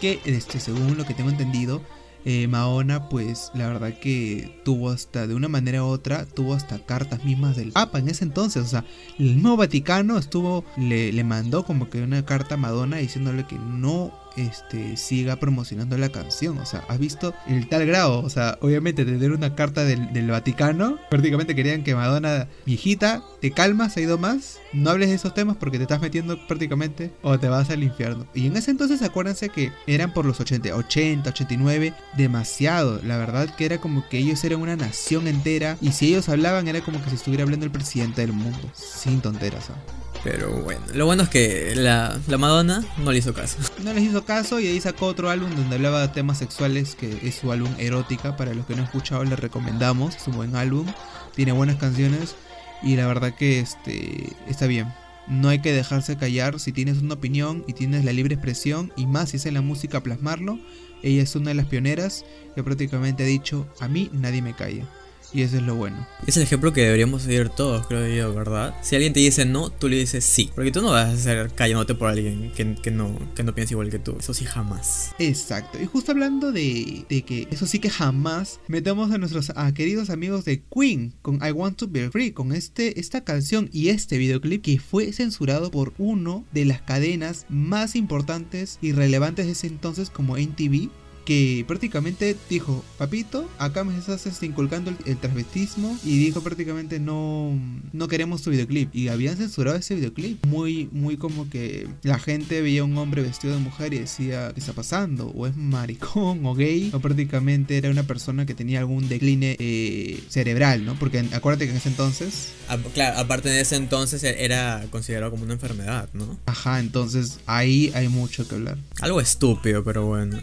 que 0.00 0.20
este, 0.24 0.60
según 0.60 0.96
lo 0.96 1.04
que 1.04 1.14
tengo 1.14 1.30
entendido, 1.30 1.82
eh, 2.24 2.48
Mahona 2.48 3.08
pues 3.10 3.50
la 3.54 3.68
verdad 3.68 3.98
que 4.00 4.60
tuvo 4.64 4.90
hasta 4.90 5.26
de 5.26 5.34
una 5.34 5.48
manera 5.48 5.84
u 5.84 5.88
otra, 5.88 6.24
tuvo 6.24 6.54
hasta 6.54 6.78
cartas 6.78 7.24
mismas 7.24 7.56
del 7.56 7.72
Papa 7.72 7.98
en 7.98 8.08
ese 8.08 8.24
entonces, 8.24 8.64
o 8.64 8.68
sea, 8.68 8.84
el 9.18 9.34
mismo 9.34 9.56
Vaticano 9.56 10.16
estuvo, 10.16 10.64
le, 10.76 11.12
le 11.12 11.24
mandó 11.24 11.64
como 11.64 11.90
que 11.90 12.02
una 12.02 12.24
carta 12.24 12.54
a 12.54 12.58
Madonna 12.58 12.96
diciéndole 12.96 13.46
que 13.46 13.56
no 13.56 14.23
este, 14.36 14.96
siga 14.96 15.36
promocionando 15.36 15.96
la 15.98 16.08
canción. 16.08 16.58
O 16.58 16.66
sea, 16.66 16.84
¿has 16.88 16.98
visto 16.98 17.34
el 17.46 17.68
tal 17.68 17.86
grado? 17.86 18.20
O 18.20 18.30
sea, 18.30 18.58
obviamente 18.60 19.04
tener 19.04 19.32
una 19.32 19.54
carta 19.54 19.84
del, 19.84 20.12
del 20.12 20.30
Vaticano, 20.30 20.98
prácticamente 21.10 21.54
querían 21.54 21.84
que 21.84 21.94
Madonna, 21.94 22.48
viejita, 22.66 23.22
te 23.40 23.50
calmas, 23.50 23.96
ha 23.96 24.00
ido 24.00 24.18
más, 24.18 24.58
no 24.72 24.90
hables 24.90 25.08
de 25.08 25.14
esos 25.14 25.34
temas 25.34 25.56
porque 25.56 25.78
te 25.78 25.84
estás 25.84 26.00
metiendo 26.00 26.38
prácticamente 26.46 27.12
o 27.22 27.38
te 27.38 27.48
vas 27.48 27.70
al 27.70 27.82
infierno. 27.82 28.26
Y 28.34 28.46
en 28.46 28.56
ese 28.56 28.70
entonces 28.70 29.02
acuérdense 29.02 29.48
que 29.48 29.72
eran 29.86 30.12
por 30.12 30.24
los 30.24 30.40
80, 30.40 30.74
80, 30.74 31.30
89, 31.30 31.94
demasiado. 32.16 33.00
La 33.04 33.16
verdad 33.16 33.54
que 33.54 33.66
era 33.66 33.78
como 33.78 34.08
que 34.08 34.18
ellos 34.18 34.42
eran 34.44 34.60
una 34.60 34.76
nación 34.76 35.28
entera 35.28 35.76
y 35.80 35.92
si 35.92 36.08
ellos 36.08 36.28
hablaban 36.28 36.68
era 36.68 36.80
como 36.80 37.02
que 37.02 37.10
si 37.10 37.16
estuviera 37.16 37.44
hablando 37.44 37.66
el 37.66 37.72
presidente 37.72 38.22
del 38.22 38.32
mundo. 38.32 38.70
Sin 38.74 39.20
tonteras. 39.20 39.70
¿ah? 39.70 40.03
Pero 40.24 40.50
bueno, 40.62 40.80
lo 40.94 41.04
bueno 41.04 41.24
es 41.24 41.28
que 41.28 41.74
la, 41.76 42.18
la 42.28 42.38
Madonna 42.38 42.82
no 42.96 43.12
le 43.12 43.18
hizo 43.18 43.34
caso. 43.34 43.58
No 43.84 43.92
les 43.92 44.04
hizo 44.04 44.24
caso 44.24 44.58
y 44.58 44.66
ahí 44.66 44.80
sacó 44.80 45.06
otro 45.06 45.28
álbum 45.28 45.54
donde 45.54 45.76
hablaba 45.76 46.00
de 46.00 46.08
temas 46.08 46.38
sexuales, 46.38 46.94
que 46.94 47.18
es 47.22 47.34
su 47.34 47.52
álbum 47.52 47.70
Erótica. 47.78 48.34
Para 48.34 48.54
los 48.54 48.64
que 48.64 48.74
no 48.74 48.80
han 48.80 48.86
escuchado, 48.86 49.22
les 49.24 49.38
recomendamos. 49.38 50.16
Es 50.16 50.26
un 50.26 50.36
buen 50.36 50.56
álbum, 50.56 50.86
tiene 51.34 51.52
buenas 51.52 51.76
canciones 51.76 52.36
y 52.82 52.96
la 52.96 53.06
verdad 53.06 53.34
que 53.34 53.60
este 53.60 54.32
está 54.48 54.66
bien. 54.66 54.92
No 55.28 55.50
hay 55.50 55.60
que 55.60 55.72
dejarse 55.72 56.16
callar 56.16 56.58
si 56.58 56.72
tienes 56.72 56.98
una 56.98 57.14
opinión 57.14 57.62
y 57.66 57.74
tienes 57.74 58.04
la 58.04 58.12
libre 58.12 58.34
expresión 58.34 58.92
y 58.96 59.06
más 59.06 59.30
si 59.30 59.36
es 59.36 59.44
en 59.44 59.54
la 59.54 59.60
música 59.60 60.02
plasmarlo. 60.02 60.58
Ella 61.02 61.22
es 61.22 61.36
una 61.36 61.50
de 61.50 61.54
las 61.54 61.66
pioneras 61.66 62.24
que 62.54 62.64
prácticamente 62.64 63.24
ha 63.24 63.26
dicho, 63.26 63.66
a 63.78 63.88
mí 63.88 64.10
nadie 64.14 64.40
me 64.40 64.54
calla. 64.54 64.86
Y 65.34 65.42
eso 65.42 65.56
es 65.56 65.62
lo 65.62 65.74
bueno. 65.74 66.06
Es 66.26 66.36
el 66.36 66.44
ejemplo 66.44 66.72
que 66.72 66.82
deberíamos 66.82 67.22
seguir 67.22 67.48
todos, 67.48 67.86
creo 67.88 68.06
yo, 68.06 68.32
¿verdad? 68.32 68.74
Si 68.82 68.94
alguien 68.94 69.12
te 69.12 69.20
dice 69.20 69.44
no, 69.44 69.68
tú 69.68 69.88
le 69.88 69.96
dices 69.96 70.24
sí. 70.24 70.50
Porque 70.54 70.70
tú 70.70 70.80
no 70.80 70.92
vas 70.92 71.12
a 71.12 71.16
ser 71.16 71.50
callándote 71.52 71.96
por 71.96 72.08
alguien 72.08 72.52
que, 72.54 72.76
que 72.76 72.90
no, 72.92 73.18
que 73.34 73.42
no 73.42 73.54
piensa 73.54 73.74
igual 73.74 73.90
que 73.90 73.98
tú. 73.98 74.16
Eso 74.18 74.32
sí, 74.32 74.44
jamás. 74.44 75.12
Exacto. 75.18 75.80
Y 75.82 75.86
justo 75.86 76.12
hablando 76.12 76.52
de, 76.52 77.04
de 77.08 77.22
que 77.22 77.48
eso 77.50 77.66
sí 77.66 77.80
que 77.80 77.90
jamás 77.90 78.60
metemos 78.68 79.10
a 79.10 79.18
nuestros 79.18 79.52
queridos 79.74 80.08
amigos 80.08 80.44
de 80.44 80.62
Queen 80.62 81.14
con 81.20 81.44
I 81.44 81.50
Want 81.50 81.78
to 81.78 81.88
Be 81.88 82.10
Free, 82.10 82.30
con 82.30 82.52
este, 82.52 83.00
esta 83.00 83.24
canción 83.24 83.68
y 83.72 83.88
este 83.88 84.18
videoclip 84.18 84.62
que 84.62 84.78
fue 84.78 85.12
censurado 85.12 85.70
por 85.70 85.94
uno 85.98 86.44
de 86.52 86.64
las 86.64 86.80
cadenas 86.80 87.46
más 87.48 87.96
importantes 87.96 88.78
y 88.80 88.92
relevantes 88.92 89.46
de 89.46 89.52
ese 89.52 89.66
entonces 89.66 90.10
como 90.10 90.36
NTV. 90.36 90.90
Que 91.24 91.64
prácticamente 91.66 92.36
dijo, 92.50 92.84
papito, 92.98 93.48
acá 93.58 93.82
me 93.84 93.96
estás 93.98 94.24
inculcando 94.42 94.90
el, 94.90 94.96
el 95.06 95.16
transvestismo 95.16 95.98
y 96.04 96.18
dijo 96.18 96.42
prácticamente 96.42 96.98
no, 97.00 97.58
no 97.92 98.08
queremos 98.08 98.42
tu 98.42 98.50
videoclip. 98.50 98.94
Y 98.94 99.08
habían 99.08 99.36
censurado 99.36 99.76
ese 99.76 99.94
videoclip. 99.94 100.44
Muy, 100.46 100.88
muy 100.92 101.16
como 101.16 101.48
que 101.48 101.88
la 102.02 102.18
gente 102.18 102.60
veía 102.60 102.82
a 102.82 102.84
un 102.84 102.96
hombre 102.98 103.22
vestido 103.22 103.54
de 103.54 103.60
mujer 103.60 103.94
y 103.94 103.98
decía, 104.00 104.50
¿qué 104.52 104.60
está 104.60 104.72
pasando? 104.74 105.28
O 105.28 105.46
es 105.46 105.56
maricón 105.56 106.44
o 106.44 106.54
gay. 106.54 106.90
O 106.92 107.00
prácticamente 107.00 107.76
era 107.78 107.90
una 107.90 108.02
persona 108.02 108.44
que 108.46 108.54
tenía 108.54 108.80
algún 108.80 109.08
decline 109.08 109.56
eh, 109.58 110.22
cerebral, 110.28 110.84
¿no? 110.84 110.94
Porque 110.98 111.24
acuérdate 111.32 111.64
que 111.66 111.70
en 111.70 111.76
ese 111.78 111.88
entonces... 111.88 112.52
A- 112.68 112.76
claro, 112.78 113.18
aparte 113.18 113.48
de 113.48 113.60
ese 113.60 113.76
entonces 113.76 114.22
e- 114.24 114.44
era 114.44 114.84
considerado 114.90 115.30
como 115.30 115.44
una 115.44 115.54
enfermedad, 115.54 116.08
¿no? 116.12 116.38
Ajá, 116.46 116.80
entonces 116.80 117.38
ahí 117.46 117.90
hay 117.94 118.08
mucho 118.08 118.46
que 118.46 118.54
hablar. 118.56 118.78
Algo 119.00 119.20
estúpido, 119.20 119.82
pero 119.84 120.06
bueno. 120.06 120.38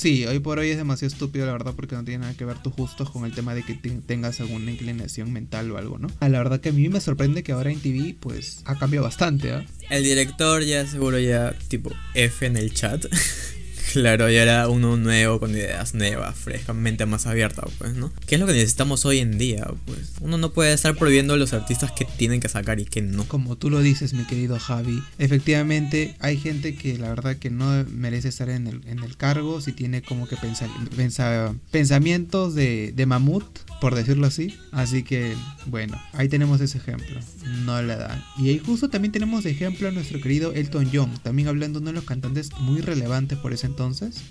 Sí, 0.00 0.24
hoy 0.24 0.38
por 0.38 0.58
hoy 0.58 0.70
es 0.70 0.78
demasiado 0.78 1.12
estúpido, 1.12 1.44
la 1.44 1.52
verdad, 1.52 1.74
porque 1.76 1.94
no 1.94 2.02
tiene 2.04 2.20
nada 2.20 2.32
que 2.34 2.46
ver 2.46 2.56
tus 2.56 2.74
gustos 2.74 3.10
con 3.10 3.26
el 3.26 3.32
tema 3.34 3.54
de 3.54 3.62
que 3.62 3.74
te- 3.74 3.90
tengas 3.90 4.40
alguna 4.40 4.70
inclinación 4.70 5.30
mental 5.30 5.70
o 5.72 5.76
algo, 5.76 5.98
¿no? 5.98 6.08
Ah, 6.20 6.30
la 6.30 6.38
verdad 6.38 6.58
que 6.58 6.70
a 6.70 6.72
mí 6.72 6.88
me 6.88 7.00
sorprende 7.02 7.42
que 7.42 7.52
ahora 7.52 7.70
en 7.70 7.80
TV, 7.80 8.16
pues, 8.18 8.62
ha 8.64 8.78
cambiado 8.78 9.04
bastante, 9.04 9.52
¿ah? 9.52 9.66
El 9.90 10.02
director 10.04 10.62
ya 10.62 10.86
seguro 10.86 11.18
ya 11.18 11.54
tipo 11.68 11.90
F 12.14 12.46
en 12.46 12.56
el 12.56 12.72
chat. 12.72 13.04
claro, 13.92 14.30
ya 14.30 14.42
era 14.42 14.68
uno 14.68 14.96
nuevo 14.96 15.38
con 15.40 15.50
ideas 15.52 15.94
nuevas, 15.94 16.36
fresca, 16.36 16.72
mente 16.72 17.06
más 17.06 17.26
abierta, 17.26 17.62
pues, 17.78 17.94
¿no? 17.94 18.12
¿Qué 18.26 18.34
es 18.36 18.40
lo 18.40 18.46
que 18.46 18.52
necesitamos 18.52 19.04
hoy 19.06 19.18
en 19.18 19.38
día? 19.38 19.66
Pues 19.86 20.12
uno 20.20 20.38
no 20.38 20.52
puede 20.52 20.72
estar 20.72 20.94
prohibiendo 20.96 21.34
a 21.34 21.36
los 21.36 21.52
artistas 21.52 21.92
que 21.92 22.04
tienen 22.04 22.40
que 22.40 22.48
sacar 22.48 22.80
y 22.80 22.84
que 22.84 23.02
no. 23.02 23.24
Como 23.24 23.56
tú 23.56 23.70
lo 23.70 23.80
dices, 23.80 24.14
mi 24.14 24.24
querido 24.24 24.58
Javi, 24.58 25.02
efectivamente 25.18 26.14
hay 26.20 26.36
gente 26.38 26.74
que 26.74 26.98
la 26.98 27.08
verdad 27.08 27.36
que 27.36 27.50
no 27.50 27.84
merece 27.90 28.28
estar 28.28 28.48
en 28.50 28.66
el, 28.66 28.80
en 28.86 29.00
el 29.00 29.16
cargo 29.16 29.60
si 29.60 29.72
tiene 29.72 30.02
como 30.02 30.28
que 30.28 30.36
pensa- 30.36 30.68
pensa- 30.96 31.54
pensamientos 31.70 32.54
de, 32.54 32.92
de 32.94 33.06
mamut, 33.06 33.44
por 33.80 33.94
decirlo 33.94 34.26
así. 34.26 34.54
Así 34.72 35.02
que, 35.02 35.34
bueno, 35.66 36.00
ahí 36.12 36.28
tenemos 36.28 36.60
ese 36.60 36.78
ejemplo. 36.78 37.18
No 37.64 37.80
la 37.82 37.96
dan. 37.96 38.24
Y 38.38 38.50
ahí 38.50 38.58
justo 38.64 38.88
también 38.90 39.12
tenemos 39.12 39.44
de 39.44 39.50
ejemplo 39.50 39.88
a 39.88 39.90
nuestro 39.90 40.20
querido 40.20 40.52
Elton 40.52 40.88
John, 40.92 41.10
también 41.22 41.48
hablando 41.48 41.78
de 41.80 41.82
uno 41.84 41.90
de 41.90 41.96
los 41.96 42.04
cantantes 42.04 42.50
muy 42.60 42.80
relevantes 42.80 43.38
por 43.38 43.52
ese 43.52 43.66
entonces. 43.66 43.79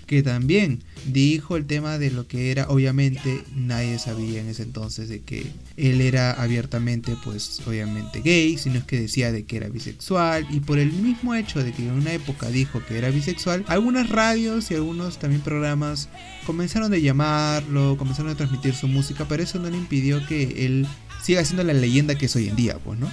Que 0.06 0.22
también 0.22 0.82
dijo 1.06 1.56
el 1.56 1.66
tema 1.66 1.98
de 1.98 2.10
lo 2.10 2.26
que 2.26 2.50
era, 2.50 2.68
obviamente 2.68 3.42
nadie 3.54 3.98
sabía 3.98 4.40
en 4.40 4.48
ese 4.48 4.62
entonces 4.62 5.08
de 5.08 5.20
que 5.20 5.46
él 5.76 6.00
era 6.00 6.32
abiertamente, 6.32 7.16
pues 7.24 7.60
obviamente 7.66 8.20
gay, 8.22 8.58
sino 8.58 8.78
es 8.78 8.84
que 8.84 9.00
decía 9.00 9.32
de 9.32 9.44
que 9.44 9.56
era 9.56 9.68
bisexual 9.68 10.46
y 10.50 10.60
por 10.60 10.78
el 10.78 10.92
mismo 10.92 11.34
hecho 11.34 11.62
de 11.62 11.72
que 11.72 11.82
en 11.82 11.92
una 11.92 12.12
época 12.12 12.48
dijo 12.48 12.82
que 12.86 12.98
era 12.98 13.10
bisexual, 13.10 13.64
algunas 13.66 14.08
radios 14.08 14.70
y 14.70 14.74
algunos 14.74 15.18
también 15.18 15.42
programas 15.42 16.08
comenzaron 16.46 16.92
a 16.92 16.98
llamarlo, 16.98 17.96
comenzaron 17.98 18.32
a 18.32 18.36
transmitir 18.36 18.74
su 18.74 18.88
música, 18.88 19.26
pero 19.28 19.42
eso 19.42 19.58
no 19.58 19.70
le 19.70 19.76
impidió 19.76 20.24
que 20.26 20.66
él 20.66 20.86
siga 21.22 21.44
siendo 21.44 21.64
la 21.64 21.72
leyenda 21.72 22.14
que 22.16 22.26
es 22.26 22.36
hoy 22.36 22.48
en 22.48 22.56
día, 22.56 22.78
pues, 22.84 22.98
¿no? 22.98 23.10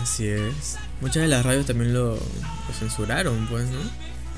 Así 0.00 0.26
es. 0.26 0.76
Muchas 1.00 1.22
de 1.22 1.28
las 1.28 1.44
radios 1.44 1.66
también 1.66 1.94
lo 1.94 2.18
censuraron, 2.78 3.46
pues, 3.48 3.68
¿no? 3.70 3.78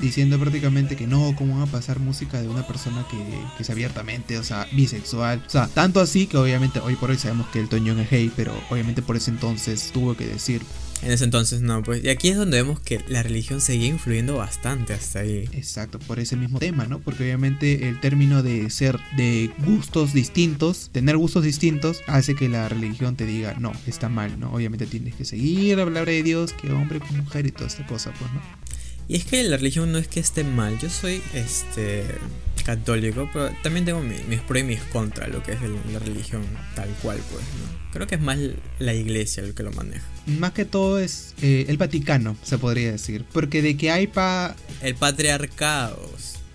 Diciendo 0.01 0.39
prácticamente 0.39 0.95
que 0.95 1.07
no, 1.07 1.33
¿cómo 1.37 1.59
van 1.59 1.67
a 1.67 1.71
pasar 1.71 1.99
música 1.99 2.41
de 2.41 2.47
una 2.47 2.65
persona 2.65 3.05
que, 3.09 3.17
que 3.57 3.63
es 3.63 3.69
abiertamente, 3.69 4.37
o 4.37 4.43
sea, 4.43 4.67
bisexual? 4.73 5.43
O 5.45 5.49
sea, 5.49 5.67
tanto 5.67 5.99
así 5.99 6.27
que 6.27 6.37
obviamente 6.37 6.79
hoy 6.79 6.95
por 6.95 7.09
hoy 7.09 7.17
sabemos 7.17 7.47
que 7.47 7.59
el 7.59 7.69
Toñón 7.69 7.99
es 7.99 8.09
gay, 8.09 8.31
pero 8.35 8.53
obviamente 8.69 9.01
por 9.01 9.15
ese 9.15 9.31
entonces 9.31 9.91
tuvo 9.93 10.15
que 10.15 10.25
decir. 10.25 10.61
En 11.01 11.11
ese 11.11 11.23
entonces 11.23 11.61
no, 11.61 11.81
pues. 11.81 12.03
Y 12.03 12.09
aquí 12.09 12.29
es 12.29 12.35
donde 12.35 12.61
vemos 12.61 12.79
que 12.81 13.01
la 13.07 13.23
religión 13.23 13.61
seguía 13.61 13.87
influyendo 13.87 14.35
bastante 14.35 14.93
hasta 14.93 15.19
ahí. 15.19 15.47
Exacto, 15.53 15.97
por 15.99 16.19
ese 16.19 16.35
mismo 16.35 16.59
tema, 16.59 16.85
¿no? 16.87 16.99
Porque 16.99 17.23
obviamente 17.23 17.87
el 17.87 18.01
término 18.01 18.43
de 18.43 18.69
ser 18.69 18.99
de 19.15 19.49
gustos 19.65 20.13
distintos, 20.13 20.89
tener 20.91 21.15
gustos 21.15 21.43
distintos, 21.43 22.01
hace 22.07 22.35
que 22.35 22.49
la 22.49 22.67
religión 22.67 23.15
te 23.15 23.25
diga, 23.25 23.55
no, 23.59 23.71
está 23.87 24.09
mal, 24.09 24.39
¿no? 24.39 24.51
Obviamente 24.51 24.85
tienes 24.87 25.15
que 25.15 25.23
seguir 25.23 25.77
la 25.77 25.85
palabra 25.85 26.11
de 26.11 26.23
Dios, 26.23 26.51
que 26.53 26.71
hombre 26.71 26.99
con 26.99 27.15
mujer 27.17 27.45
y 27.45 27.51
toda 27.51 27.67
esta 27.67 27.85
cosa, 27.85 28.11
pues, 28.19 28.31
¿no? 28.33 28.41
Y 29.09 29.15
es 29.17 29.25
que 29.25 29.43
la 29.43 29.57
religión 29.57 29.91
no 29.91 29.97
es 29.97 30.07
que 30.07 30.19
esté 30.21 30.43
mal. 30.45 30.77
Yo 30.79 30.89
soy 30.89 31.21
este 31.33 32.05
católico, 32.63 33.27
pero 33.33 33.49
también 33.63 33.83
tengo 33.85 34.01
mis, 34.01 34.39
pros 34.41 34.61
y 34.61 34.63
mis 34.63 34.79
contras, 34.83 35.29
lo 35.29 35.41
que 35.41 35.53
es 35.53 35.61
el- 35.63 35.75
la 35.91 35.97
religión 35.99 36.43
tal 36.75 36.89
cual, 37.01 37.17
pues, 37.31 37.41
¿no? 37.43 37.91
Creo 37.91 38.05
que 38.05 38.15
es 38.15 38.21
más 38.21 38.37
la 38.77 38.93
iglesia 38.93 39.41
el 39.43 39.55
que 39.55 39.63
lo 39.63 39.71
maneja. 39.71 40.05
Más 40.27 40.51
que 40.51 40.63
todo 40.65 40.99
es 40.99 41.33
eh, 41.41 41.65
el 41.69 41.77
Vaticano, 41.77 42.37
se 42.43 42.59
podría 42.59 42.91
decir. 42.91 43.25
Porque 43.33 43.63
de 43.63 43.75
que 43.77 43.89
hay 43.89 44.05
pa 44.07 44.55
El 44.83 44.93
patriarcado. 44.95 46.07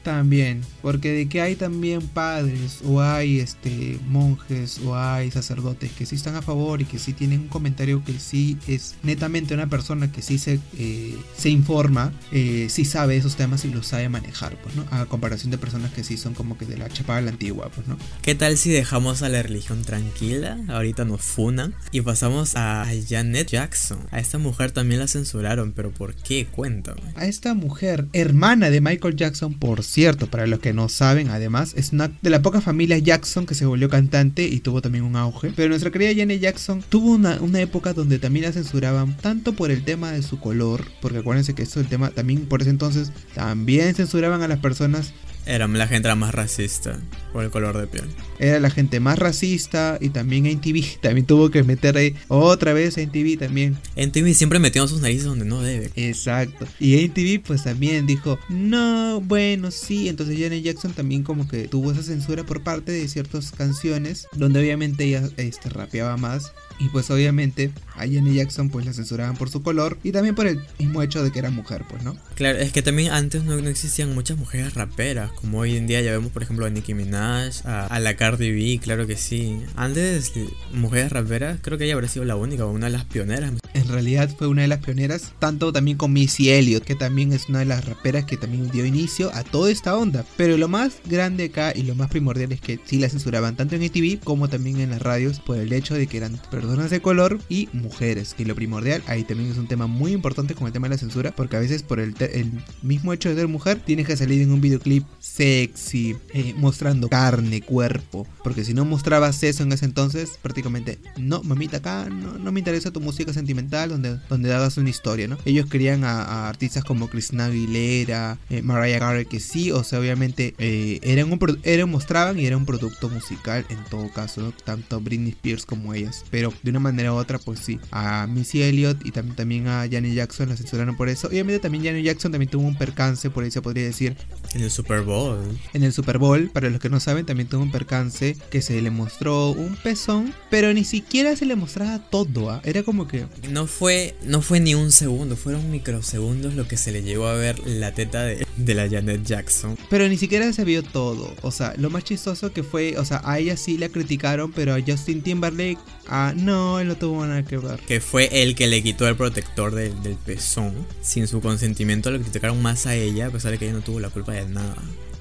También, 0.04 0.60
porque 0.82 1.10
de 1.10 1.28
que 1.28 1.40
hay 1.40 1.56
también 1.56 2.00
padres 2.02 2.80
o 2.84 3.00
hay 3.00 3.40
este 3.40 3.98
monjes 4.06 4.78
o 4.84 4.96
hay 4.96 5.32
sacerdotes 5.32 5.90
que 5.90 6.06
sí 6.06 6.14
están 6.14 6.36
a 6.36 6.42
favor 6.42 6.80
y 6.80 6.84
que 6.84 7.00
sí 7.00 7.12
tienen 7.12 7.40
un 7.40 7.48
comentario 7.48 8.04
que 8.04 8.18
sí 8.20 8.56
es 8.68 8.94
netamente 9.02 9.54
una 9.54 9.68
persona 9.68 10.12
que 10.12 10.22
sí 10.22 10.38
se, 10.38 10.60
eh, 10.78 11.16
se 11.36 11.50
informa, 11.50 12.12
eh, 12.30 12.68
sí 12.70 12.84
sabe 12.84 13.16
esos 13.16 13.34
temas 13.34 13.64
y 13.64 13.70
los 13.72 13.88
sabe 13.88 14.08
manejar, 14.08 14.56
pues, 14.62 14.76
¿no? 14.76 14.84
A 14.90 15.06
comparación 15.06 15.50
de 15.50 15.58
personas 15.58 15.92
que 15.92 16.04
sí 16.04 16.16
son 16.16 16.34
como 16.34 16.56
que 16.56 16.66
de 16.66 16.76
la 16.76 16.88
chapada 16.88 17.18
de 17.18 17.24
la 17.24 17.32
antigua, 17.32 17.70
pues, 17.74 17.88
¿no? 17.88 17.98
¿Qué 18.22 18.34
tal 18.34 18.56
si 18.56 18.70
dejamos 18.70 19.22
a 19.22 19.28
la 19.28 19.42
religión 19.42 19.82
tranquila? 19.82 20.58
Ahorita 20.68 21.04
nos 21.04 21.22
funan. 21.22 21.74
Y 21.90 22.02
pasamos 22.02 22.56
a 22.56 22.86
Janet 23.08 23.50
Jackson. 23.50 23.98
A 24.10 24.20
esta 24.20 24.38
mujer 24.38 24.70
también 24.70 25.00
la 25.00 25.08
censuraron, 25.08 25.72
pero 25.72 25.90
¿por 25.90 26.14
qué? 26.14 26.46
Cuéntame. 26.46 27.00
A 27.16 27.26
esta 27.26 27.54
mujer, 27.54 28.06
hermana 28.12 28.70
de 28.70 28.80
Michael 28.80 29.16
Jackson, 29.16 29.54
por 29.54 29.82
cierto, 29.94 30.26
para 30.26 30.46
los 30.46 30.58
que 30.58 30.72
no 30.72 30.88
saben, 30.88 31.28
además, 31.28 31.72
es 31.76 31.92
una 31.92 32.10
de 32.20 32.30
la 32.30 32.42
poca 32.42 32.60
familia 32.60 32.98
Jackson 32.98 33.46
que 33.46 33.54
se 33.54 33.64
volvió 33.64 33.88
cantante 33.88 34.44
y 34.44 34.58
tuvo 34.60 34.82
también 34.82 35.04
un 35.04 35.16
auge. 35.16 35.52
Pero 35.54 35.68
nuestra 35.68 35.90
querida 35.90 36.12
Janet 36.14 36.40
Jackson 36.40 36.82
tuvo 36.88 37.12
una, 37.12 37.40
una 37.40 37.60
época 37.60 37.94
donde 37.94 38.18
también 38.18 38.44
la 38.46 38.52
censuraban, 38.52 39.16
tanto 39.16 39.54
por 39.54 39.70
el 39.70 39.84
tema 39.84 40.10
de 40.10 40.22
su 40.22 40.40
color, 40.40 40.84
porque 41.00 41.18
acuérdense 41.18 41.54
que 41.54 41.62
esto 41.62 41.80
el 41.80 41.86
tema 41.86 42.10
también 42.10 42.46
por 42.46 42.60
ese 42.60 42.70
entonces 42.70 43.12
también 43.34 43.94
censuraban 43.94 44.42
a 44.42 44.48
las 44.48 44.58
personas 44.58 45.12
Era 45.46 45.68
la 45.68 45.86
gente 45.86 46.08
era 46.08 46.14
más 46.14 46.34
racista 46.34 46.98
por 47.32 47.44
el 47.44 47.50
color 47.50 47.78
de 47.78 47.86
piel. 47.86 48.04
era 48.38 48.60
la 48.60 48.70
gente 48.70 49.00
más 49.00 49.18
racista 49.18 49.98
y 50.00 50.10
también 50.10 50.46
NTV 50.46 51.00
también 51.00 51.26
tuvo 51.26 51.50
que 51.50 51.62
meter 51.62 51.96
ahí 51.96 52.14
otra 52.28 52.72
vez 52.72 52.96
NTV 52.96 53.38
también 53.38 53.76
En 53.96 54.12
TV 54.12 54.34
siempre 54.34 54.58
metieron 54.58 54.88
sus 54.88 55.00
narices 55.00 55.24
donde 55.24 55.44
no 55.44 55.60
debe. 55.60 55.90
Exacto. 55.96 56.66
Y 56.78 57.04
NTV 57.04 57.42
pues 57.44 57.64
también 57.64 58.06
dijo, 58.06 58.38
no, 58.48 59.20
bueno, 59.20 59.70
sí. 59.70 60.08
Entonces 60.08 60.38
Janet 60.38 60.62
Jackson 60.62 60.92
también 60.92 61.22
como 61.22 61.48
que 61.48 61.68
tuvo 61.68 61.92
esa 61.92 62.02
censura 62.02 62.44
por 62.44 62.62
parte 62.62 62.92
de 62.92 63.08
ciertas 63.08 63.50
canciones, 63.52 64.28
donde 64.32 64.60
obviamente 64.60 65.04
ella 65.04 65.28
este, 65.36 65.68
rapeaba 65.68 66.16
más. 66.16 66.52
Y 66.78 66.88
pues 66.88 67.10
obviamente 67.10 67.70
a 67.94 68.00
Janet 68.00 68.34
Jackson 68.34 68.70
pues 68.70 68.84
la 68.84 68.92
censuraban 68.92 69.36
por 69.36 69.50
su 69.50 69.62
color 69.62 69.98
y 70.02 70.12
también 70.12 70.34
por 70.34 70.46
el 70.46 70.60
mismo 70.78 71.02
hecho 71.02 71.22
de 71.22 71.30
que 71.30 71.38
era 71.38 71.50
mujer, 71.50 71.84
pues, 71.88 72.02
¿no? 72.02 72.16
Claro, 72.34 72.58
es 72.58 72.72
que 72.72 72.82
también 72.82 73.12
antes 73.12 73.44
no, 73.44 73.56
no 73.60 73.68
existían 73.68 74.14
muchas 74.14 74.36
mujeres 74.36 74.74
raperas, 74.74 75.30
como 75.32 75.60
hoy 75.60 75.76
en 75.76 75.86
día 75.86 76.00
ya 76.00 76.12
vemos, 76.12 76.32
por 76.32 76.42
ejemplo, 76.42 76.66
a 76.66 76.70
Nicki 76.70 76.94
Minaj, 76.94 77.66
a, 77.66 77.86
a 77.86 78.00
la 78.00 78.16
Cardi 78.16 78.50
B, 78.50 78.80
claro 78.82 79.06
que 79.06 79.16
sí. 79.16 79.60
Antes, 79.76 80.32
mujeres 80.72 81.12
raperas, 81.12 81.58
creo 81.62 81.78
que 81.78 81.84
ella 81.84 81.94
habría 81.94 82.08
sido 82.08 82.24
la 82.24 82.36
única, 82.36 82.64
o 82.64 82.70
una 82.70 82.86
de 82.86 82.92
las 82.92 83.04
pioneras. 83.04 83.52
En 83.74 83.88
realidad 83.88 84.30
fue 84.36 84.48
una 84.48 84.62
de 84.62 84.68
las 84.68 84.80
pioneras, 84.80 85.32
tanto 85.38 85.72
también 85.72 85.96
con 85.96 86.12
Missy 86.12 86.50
Elliott, 86.50 86.84
que 86.84 86.94
también 86.94 87.32
es 87.32 87.48
una 87.48 87.60
de 87.60 87.64
las 87.64 87.84
raperas 87.84 88.24
que 88.24 88.36
también 88.36 88.70
dio 88.70 88.86
inicio 88.86 89.30
a 89.34 89.42
toda 89.42 89.70
esta 89.70 89.96
onda. 89.96 90.24
Pero 90.36 90.56
lo 90.56 90.68
más 90.68 90.94
grande 91.04 91.44
acá 91.44 91.72
y 91.74 91.82
lo 91.82 91.94
más 91.94 92.10
primordial 92.10 92.52
es 92.52 92.60
que 92.60 92.78
sí 92.84 92.98
la 92.98 93.08
censuraban 93.08 93.56
tanto 93.56 93.74
en 93.74 93.82
ETV 93.82 94.20
como 94.22 94.48
también 94.48 94.80
en 94.80 94.90
las 94.90 95.02
radios 95.02 95.40
por 95.40 95.58
el 95.58 95.72
hecho 95.72 95.94
de 95.94 96.06
que 96.06 96.16
eran 96.16 96.40
personas 96.64 96.90
de 96.90 97.00
color 97.00 97.38
y 97.48 97.68
mujeres. 97.72 98.34
Y 98.38 98.44
lo 98.44 98.54
primordial, 98.54 99.02
ahí 99.06 99.24
también 99.24 99.50
es 99.50 99.58
un 99.58 99.68
tema 99.68 99.86
muy 99.86 100.12
importante 100.12 100.54
con 100.54 100.66
el 100.66 100.72
tema 100.72 100.88
de 100.88 100.94
la 100.94 100.98
censura, 100.98 101.32
porque 101.32 101.56
a 101.56 101.60
veces 101.60 101.82
por 101.82 102.00
el, 102.00 102.14
el 102.20 102.50
mismo 102.82 103.12
hecho 103.12 103.28
de 103.28 103.36
ser 103.36 103.48
mujer, 103.48 103.80
tienes 103.84 104.06
que 104.06 104.16
salir 104.16 104.42
en 104.42 104.50
un 104.50 104.60
videoclip 104.60 105.04
sexy, 105.20 106.16
eh, 106.32 106.54
mostrando 106.56 107.08
carne, 107.08 107.60
cuerpo. 107.60 108.26
Porque 108.42 108.64
si 108.64 108.74
no 108.74 108.84
mostrabas 108.84 109.42
eso 109.42 109.62
en 109.62 109.72
ese 109.72 109.84
entonces, 109.84 110.38
prácticamente, 110.40 110.98
no, 111.16 111.42
mamita, 111.42 111.78
acá 111.78 112.08
no, 112.10 112.38
no 112.38 112.52
me 112.52 112.60
interesa 112.60 112.90
tu 112.90 113.00
música 113.00 113.32
sentimental 113.32 113.90
donde, 113.90 114.18
donde 114.28 114.50
una 114.76 114.90
historia, 114.90 115.28
¿no? 115.28 115.36
Ellos 115.44 115.66
querían 115.66 116.04
a, 116.04 116.48
artistas 116.48 116.84
como 116.84 117.08
Christina 117.08 117.46
Aguilera, 117.46 118.38
eh, 118.48 118.62
Mariah 118.62 118.98
Carey, 118.98 119.26
que 119.26 119.40
sí, 119.40 119.70
o 119.70 119.84
sea, 119.84 120.00
obviamente 120.00 120.54
eh, 120.58 121.00
eran 121.02 121.30
un, 121.30 121.60
eran, 121.64 121.90
mostraban 121.90 122.38
y 122.38 122.46
era 122.46 122.56
un 122.56 122.64
producto 122.64 123.10
musical 123.10 123.66
en 123.68 123.82
todo 123.90 124.08
caso, 124.10 124.40
¿no? 124.40 124.52
tanto 124.52 125.00
Britney 125.00 125.30
Spears 125.30 125.66
como 125.66 125.92
ellas. 125.92 126.24
Pero 126.30 126.52
de 126.62 126.70
una 126.70 126.80
manera 126.80 127.12
u 127.12 127.16
otra, 127.16 127.38
pues 127.38 127.60
sí, 127.60 127.78
a 127.90 128.26
Missy 128.26 128.62
Elliott 128.62 129.04
y 129.04 129.10
tam- 129.12 129.34
también 129.34 129.66
a 129.68 129.86
Janet 129.90 130.14
Jackson 130.14 130.48
la 130.48 130.56
censuraron 130.56 130.96
por 130.96 131.08
eso. 131.08 131.28
Obviamente 131.28 131.60
también 131.60 131.84
Janet 131.84 132.04
Jackson 132.04 132.32
también 132.32 132.50
tuvo 132.50 132.66
un 132.66 132.76
percance, 132.76 133.30
por 133.30 133.44
ahí 133.44 133.50
se 133.50 133.60
podría 133.62 133.84
decir, 133.84 134.16
En 134.54 134.62
el 134.62 134.70
Super 134.70 135.02
Bowl. 135.02 135.38
en 135.72 135.82
el 135.82 135.92
Super 135.92 136.18
Bowl, 136.18 136.48
para 136.50 136.70
los 136.70 136.80
que 136.80 136.88
no 136.88 137.00
saben, 137.00 137.26
también 137.26 137.48
tuvo 137.48 137.62
un 137.62 137.72
percance 137.72 138.36
que 138.50 138.62
se 138.62 138.80
le 138.80 138.90
mostró 138.90 139.50
un 139.50 139.76
pezón, 139.76 140.32
pero 140.48 140.72
ni 140.72 140.84
siquiera 140.84 141.34
se 141.34 141.44
le 141.44 141.56
mostraba 141.56 141.98
todo, 142.10 142.50
¿ah? 142.50 142.60
Era 142.64 142.82
como 142.84 143.08
que 143.08 143.26
No 143.50 143.66
fue, 143.66 144.14
no 144.22 144.42
fue 144.42 144.60
ni 144.60 144.74
un 144.74 144.92
segundo, 144.92 145.36
fueron 145.36 145.70
microsegundos 145.70 146.54
lo 146.54 146.68
que 146.68 146.76
se 146.76 146.92
le 146.92 147.02
llegó 147.02 147.26
a 147.26 147.34
ver 147.34 147.58
la 147.66 147.92
teta 147.92 148.22
de, 148.22 148.46
de 148.56 148.74
la 148.74 148.88
Janet 148.88 149.24
Jackson. 149.24 149.76
Pero 149.90 150.08
ni 150.08 150.16
siquiera 150.16 150.52
se 150.52 150.64
vio 150.64 150.82
todo. 150.82 151.34
O 151.42 151.50
sea, 151.50 151.74
lo 151.76 151.90
más 151.90 152.04
chistoso 152.04 152.52
que 152.52 152.62
fue, 152.62 152.96
o 152.96 153.04
sea, 153.04 153.22
a 153.24 153.38
ella 153.38 153.56
sí 153.56 153.76
la 153.76 153.88
criticaron, 153.88 154.52
pero 154.52 154.74
a 154.74 154.78
Justin 154.86 155.22
Timberlake, 155.22 155.78
ah, 156.06 156.32
no, 156.36 156.78
él 156.78 156.88
no 156.88 156.96
tuvo 156.96 157.26
nada 157.26 157.44
que 157.44 157.56
ver. 157.56 157.80
Que 157.80 158.00
fue 158.00 158.28
el 158.42 158.54
que 158.54 158.68
le 158.68 158.82
quitó 158.82 159.08
el 159.08 159.16
protector 159.16 159.74
del, 159.74 160.00
del 160.02 160.14
pezón. 160.14 160.74
Sin 161.00 161.26
su 161.26 161.40
consentimiento 161.40 162.10
lo 162.10 162.20
criticaron 162.20 162.62
más 162.62 162.86
a 162.86 162.94
ella, 162.94 163.26
a 163.26 163.30
pesar 163.30 163.50
de 163.50 163.58
que 163.58 163.66
ella 163.66 163.74
no 163.74 163.80
tuvo 163.82 163.98
la 163.98 164.10
culpa 164.10 164.32
de 164.32 164.43
nada. 164.48 164.76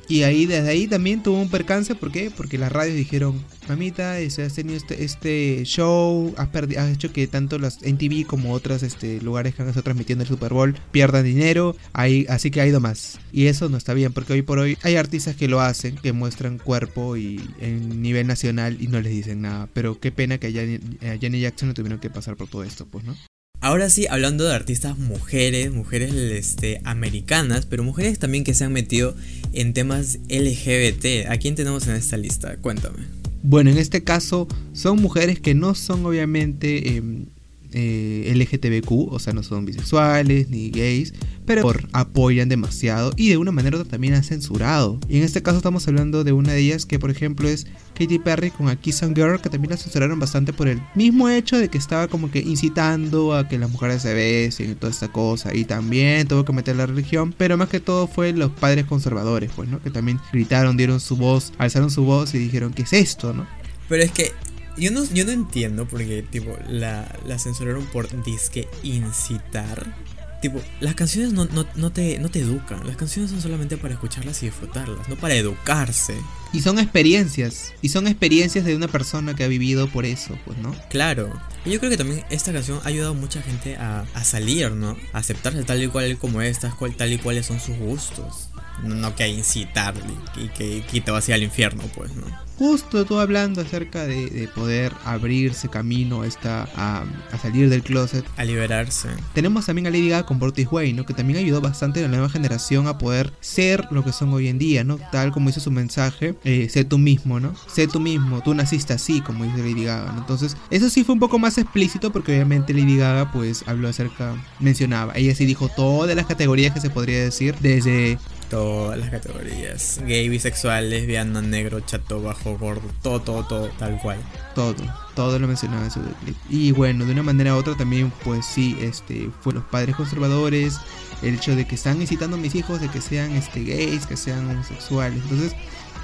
Y 0.10 0.24
ahí, 0.24 0.46
desde 0.46 0.70
ahí 0.70 0.88
también 0.88 1.24
tuvo 1.24 1.42
un 1.42 1.50
percance, 1.50 1.96
¿por 1.96 2.12
qué? 2.12 2.30
Porque 2.30 2.58
las 2.58 2.72
radios 2.72 2.96
dijeron, 2.96 3.42
mamita, 3.70 4.20
este, 4.20 4.44
has 4.44 4.53
tenido 4.53 4.75
este, 4.75 5.03
este 5.03 5.63
show, 5.63 6.34
has, 6.38 6.50
has 6.77 6.92
hecho 6.92 7.13
que 7.13 7.25
tanto 7.27 7.58
las 7.58 7.82
NTV 7.82 8.25
como 8.27 8.51
otros 8.51 8.84
este, 8.84 9.22
lugares 9.22 9.56
que 9.56 9.62
han 9.62 9.70
estado 9.70 9.84
transmitiendo 9.84 10.24
el 10.24 10.27
Super 10.27 10.53
Bowl 10.53 10.75
pierdan 10.92 11.24
dinero, 11.24 11.75
ahí, 11.94 12.25
así 12.27 12.51
que 12.51 12.60
ha 12.60 12.68
ido 12.68 12.82
más. 12.82 13.18
Y 13.32 13.48
eso 13.48 13.70
no 13.70 13.77
está 13.77 13.94
bien, 13.94 14.12
porque 14.12 14.34
hoy 14.34 14.42
por 14.42 14.60
hoy 14.60 14.77
hay 14.84 14.98
artistas 14.98 15.38
que 15.38 15.48
lo 15.48 15.62
hacen, 15.62 15.96
que 15.96 16.12
muestran 16.12 16.58
cuerpo 16.58 17.15
y 17.15 17.39
en 17.60 18.01
nivel 18.01 18.27
nacional 18.27 18.77
y 18.82 18.88
no 18.88 19.00
les 19.00 19.13
dicen 19.13 19.42
nada. 19.42 19.70
Pero 19.74 20.00
qué 20.00 20.12
pena 20.12 20.38
que 20.38 20.48
a 20.48 20.51
Janet 20.51 21.42
Jackson 21.42 21.70
no 21.70 21.74
tuvieron 21.74 22.00
que 22.00 22.10
pasar 22.10 22.36
por 22.36 22.50
todo 22.50 22.63
esto, 22.63 22.86
pues, 22.86 23.06
¿no? 23.06 23.15
Ahora 23.63 23.89
sí, 23.89 24.08
hablando 24.10 24.43
de 24.43 24.53
artistas 24.53 24.98
mujeres, 24.98 25.72
mujeres 25.72 26.13
este, 26.13 26.82
americanas, 26.84 27.65
pero 27.65 27.82
mujeres 27.82 28.20
también 28.20 28.43
que 28.43 28.53
se 28.53 28.65
han 28.65 28.74
metido 28.74 29.15
en 29.53 29.72
temas 29.72 30.20
LGBT. 30.27 31.29
¿A 31.29 31.38
quién 31.38 31.55
tenemos 31.55 31.88
en 31.88 31.96
esta 31.96 32.17
lista? 32.17 32.58
Cuéntame. 32.58 33.05
Bueno, 33.41 33.70
en 33.70 33.77
este 33.77 34.03
caso 34.03 34.50
son 34.74 35.01
mujeres 35.01 35.39
que 35.39 35.55
no 35.55 35.75
son 35.75 36.05
obviamente 36.05 36.98
em, 36.98 37.27
eh, 37.72 38.34
LGTBQ, 38.36 38.91
o 39.10 39.17
sea, 39.20 39.32
no 39.32 39.43
son 39.43 39.63
bisexuales 39.63 40.50
ni 40.50 40.70
gays, 40.70 41.13
pero 41.45 41.62
por 41.62 41.88
apoyan 41.93 42.50
demasiado 42.50 43.13
y 43.15 43.29
de 43.29 43.38
una 43.38 43.51
manera 43.51 43.83
también 43.83 44.13
han 44.13 44.23
censurado. 44.23 45.00
Y 45.07 45.17
en 45.17 45.23
este 45.23 45.41
caso 45.41 45.57
estamos 45.57 45.88
hablando 45.88 46.23
de 46.23 46.31
una 46.31 46.53
de 46.53 46.59
ellas 46.59 46.85
que 46.85 47.00
por 47.00 47.12
ejemplo 47.12 47.47
es 47.47 47.67
Katy 47.97 48.19
Perry 48.19 48.51
con 48.51 48.69
A 48.69 48.75
Kiss 48.75 49.03
and 49.03 49.15
Girl, 49.15 49.39
que 49.41 49.50
también 49.50 49.71
la 49.71 49.77
censuraron 49.77 50.19
bastante 50.19 50.53
por 50.53 50.67
el 50.67 50.81
mismo 50.95 51.29
hecho 51.29 51.57
de 51.57 51.69
que 51.69 51.77
estaba 51.77 52.07
como 52.07 52.31
que 52.31 52.39
incitando 52.39 53.35
a 53.35 53.47
que 53.47 53.57
las 53.57 53.69
mujeres 53.69 54.01
se 54.01 54.13
besen 54.13 54.71
y 54.71 54.75
toda 54.75 54.91
esta 54.91 55.07
cosa. 55.09 55.55
Y 55.55 55.65
también 55.65 56.27
tuvo 56.27 56.45
que 56.45 56.53
meter 56.53 56.75
la 56.75 56.85
religión, 56.85 57.33
pero 57.38 57.57
más 57.57 57.69
que 57.69 57.79
todo 57.79 58.07
fue 58.07 58.33
los 58.33 58.51
padres 58.51 58.85
conservadores, 58.85 59.51
pues, 59.55 59.69
¿no? 59.69 59.81
Que 59.81 59.89
también 59.89 60.19
gritaron, 60.31 60.77
dieron 60.77 61.00
su 61.00 61.15
voz, 61.15 61.53
alzaron 61.57 61.91
su 61.91 62.03
voz 62.03 62.33
y 62.33 62.39
dijeron, 62.39 62.73
¿qué 62.73 62.83
es 62.83 62.93
esto, 62.93 63.33
no? 63.33 63.47
Pero 63.89 64.03
es 64.03 64.12
que 64.12 64.31
yo 64.77 64.91
no, 64.91 65.03
yo 65.13 65.25
no 65.25 65.31
entiendo 65.31 65.88
porque, 65.88 66.23
tipo, 66.23 66.57
la, 66.67 67.07
la 67.27 67.38
censuraron 67.38 67.85
por 67.88 68.07
disque 68.23 68.67
incitar. 68.81 69.95
Tipo, 70.43 70.62
las 70.81 70.93
canciones 70.93 71.31
no, 71.31 71.45
no, 71.45 71.65
no, 71.77 71.93
te, 71.93 72.19
no 72.19 72.27
te 72.27 72.41
educan. 72.41 72.85
Las 72.85 72.97
canciones 72.97 73.31
son 73.31 73.39
solamente 73.39 73.77
para 73.77 73.93
escucharlas 73.93 74.43
y 74.43 74.47
disfrutarlas, 74.47 75.07
no 75.07 75.15
para 75.15 75.35
educarse. 75.35 76.17
Y 76.51 76.59
son 76.59 76.79
experiencias. 76.79 77.71
Y 77.81 77.88
son 77.88 78.07
experiencias 78.07 78.65
de 78.65 78.75
una 78.75 78.89
persona 78.89 79.35
que 79.35 79.45
ha 79.45 79.47
vivido 79.47 79.88
por 79.88 80.05
eso, 80.05 80.38
pues, 80.43 80.57
¿no? 80.57 80.75
Claro. 80.89 81.31
Y 81.63 81.71
yo 81.71 81.79
creo 81.79 81.89
que 81.89 81.95
también 81.95 82.25
esta 82.29 82.51
canción 82.51 82.81
ha 82.83 82.89
ayudado 82.89 83.12
a 83.12 83.15
mucha 83.15 83.41
gente 83.41 83.77
a, 83.77 84.01
a 84.13 84.23
salir, 84.25 84.69
¿no? 84.71 84.97
A 85.13 85.19
aceptarse 85.19 85.63
tal 85.63 85.81
y 85.81 85.88
cual 85.88 86.17
como 86.17 86.41
estas, 86.41 86.75
cual, 86.75 86.93
tal 86.93 87.13
y 87.13 87.19
cuáles 87.19 87.45
son 87.45 87.62
sus 87.62 87.77
gustos. 87.77 88.50
No, 88.82 88.96
no 88.96 89.15
que 89.15 89.24
a 89.24 89.27
incitar 89.27 89.94
y 90.36 90.48
que, 90.50 90.84
que 90.84 91.01
te 91.01 91.12
va 91.12 91.20
hacia 91.20 91.36
el 91.36 91.44
infierno, 91.44 91.84
pues, 91.96 92.13
¿no? 92.15 92.25
Justo 92.58 93.03
tú 93.03 93.18
hablando 93.18 93.62
acerca 93.62 94.06
de, 94.06 94.30
de 94.30 94.48
poder 94.48 94.94
abrirse 95.06 95.70
camino 95.70 96.22
a, 96.22 96.27
esta, 96.27 96.70
a, 96.75 97.03
a, 97.32 97.38
salir 97.39 97.68
del 97.68 97.82
closet. 97.82 98.24
A 98.38 98.46
liberarse. 98.46 99.10
Tenemos 99.34 99.65
también 99.65 99.88
a 99.88 99.89
Lady 99.89 100.10
Gaga 100.10 100.27
con 100.27 100.38
Bortis 100.38 100.72
Way, 100.72 100.94
¿no? 100.94 101.06
Que 101.06 101.15
también 101.15 101.39
ayudó 101.39 101.62
bastante 101.62 102.00
a 102.00 102.03
la 102.03 102.10
nueva 102.10 102.30
generación 102.30 102.88
a 102.88 103.00
poder 103.00 103.34
ser 103.42 103.88
lo 103.89 104.03
que 104.03 104.12
son 104.12 104.32
hoy 104.34 104.50
en 104.50 104.60
día, 104.60 104.84
¿no? 104.84 104.98
Tal 105.12 105.32
como 105.32 105.48
dice 105.48 105.62
su 105.62 105.72
mensaje, 105.72 106.36
eh, 106.44 106.68
sé 106.70 106.86
tú 106.86 107.00
mismo, 107.00 107.39
¿no? 107.39 107.56
Sé 107.68 107.88
tú 107.88 108.00
mismo, 108.00 108.42
tú 108.44 108.53
naciste 108.53 108.94
así, 108.94 109.20
como 109.22 109.46
dice 109.46 109.58
Lady 109.58 109.86
Gaga, 109.86 110.12
¿no? 110.12 110.20
Entonces, 110.20 110.56
eso 110.70 110.89
sí 110.92 111.03
fue 111.03 111.13
un 111.13 111.20
poco 111.20 111.39
más 111.39 111.58
explícito 111.58 112.12
porque 112.12 112.34
obviamente 112.34 112.74
Lady 112.74 112.98
Gaga 112.98 113.32
pues 113.32 113.63
habló 113.65 113.89
acerca, 113.89 114.36
mencionaba, 114.60 115.13
ella 115.15 115.34
sí 115.34 115.46
dijo 115.46 115.70
todas 115.70 116.15
las 116.15 116.27
categorías 116.27 116.74
que 116.74 116.82
se 116.82 116.92
podría 116.92 117.24
decir, 117.24 117.56
desde 117.62 118.20
todas 118.53 119.00
las 119.00 119.10
categorías. 119.10 120.00
Gay, 120.05 120.29
bisexual, 120.29 120.91
lesbiana, 120.91 121.41
negro, 121.41 121.79
chato, 121.79 122.22
bajo, 122.22 122.55
gordo, 122.55 122.88
todo, 123.01 123.19
todo, 123.19 123.43
todo, 123.48 123.67
tal 123.79 124.00
cual. 124.00 124.19
Todo, 124.53 124.75
todo 125.15 125.39
lo 125.39 125.48
mencionaba 125.48 125.86
en 125.86 125.89
su 125.89 126.01
clip. 126.24 126.38
Y 126.51 126.72
bueno, 126.72 127.03
de 127.05 127.13
una 127.13 127.24
manera 127.24 127.55
u 127.55 127.57
otra 127.57 127.75
también, 127.75 128.13
pues 128.24 128.45
sí, 128.45 128.77
este, 128.79 129.31
fue 129.41 129.53
los 129.53 129.63
padres 129.63 129.95
conservadores, 129.95 130.75
el 131.24 131.33
hecho 131.33 131.55
de 131.55 131.65
que 131.65 131.74
están 131.74 132.00
incitando 132.00 132.38
a 132.38 132.39
mis 132.39 132.53
hijos 132.53 132.79
de 132.79 132.89
que 132.89 133.01
sean 133.01 133.31
este, 133.31 133.63
gays, 133.63 134.05
que 134.05 134.17
sean 134.17 134.48
homosexuales. 134.48 135.19
Entonces, 135.24 135.55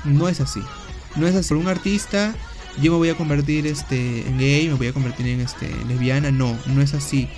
no 0.03 0.27
es 0.27 0.41
así. 0.41 0.63
No 1.18 1.27
es 1.27 1.36
así. 1.36 1.50
Por 1.50 1.58
un 1.58 1.68
artista, 1.68 2.34
yo 2.82 2.94
me 2.94 2.98
voy 2.98 3.10
a 3.10 3.15
convertir 3.15 3.68
este, 3.68 4.27
en 4.27 4.39
gay, 4.39 4.70
me 4.70 4.74
voy 4.74 4.88
a 4.88 4.94
convertir 4.94 5.27
en 5.27 5.41
este, 5.41 5.70
lesbiana. 5.88 6.32
No, 6.32 6.58
no 6.65 6.82
es 6.82 6.96
así 6.96 7.29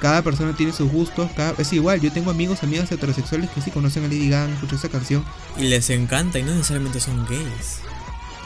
cada 0.00 0.22
persona 0.22 0.54
tiene 0.54 0.72
sus 0.72 0.90
gustos, 0.90 1.30
cada... 1.36 1.54
es 1.58 1.72
igual, 1.72 2.00
yo 2.00 2.12
tengo 2.12 2.30
amigos, 2.30 2.62
amigas 2.62 2.90
heterosexuales 2.90 3.50
que 3.50 3.60
sí 3.60 3.70
conocen 3.70 4.04
a 4.04 4.08
Lady 4.08 4.28
Gaga, 4.28 4.52
escuchan 4.52 4.78
esa 4.78 4.88
canción. 4.88 5.24
Y 5.56 5.64
les 5.64 5.90
encanta 5.90 6.38
y 6.38 6.42
no 6.42 6.54
necesariamente 6.54 7.00
son 7.00 7.24
gays. 7.26 7.80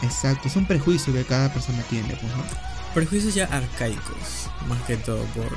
Exacto, 0.03 0.49
es 0.49 0.57
un 0.57 0.67
prejuicio 0.67 1.13
que 1.13 1.25
cada 1.25 1.53
persona 1.53 1.83
tiene, 1.89 2.09
pues, 2.09 2.37
¿no? 2.37 2.45
Prejuicios 2.95 3.35
ya 3.35 3.45
arcaicos, 3.47 4.51
más 4.69 4.83
que 4.83 4.97
todo 4.97 5.25
por 5.27 5.51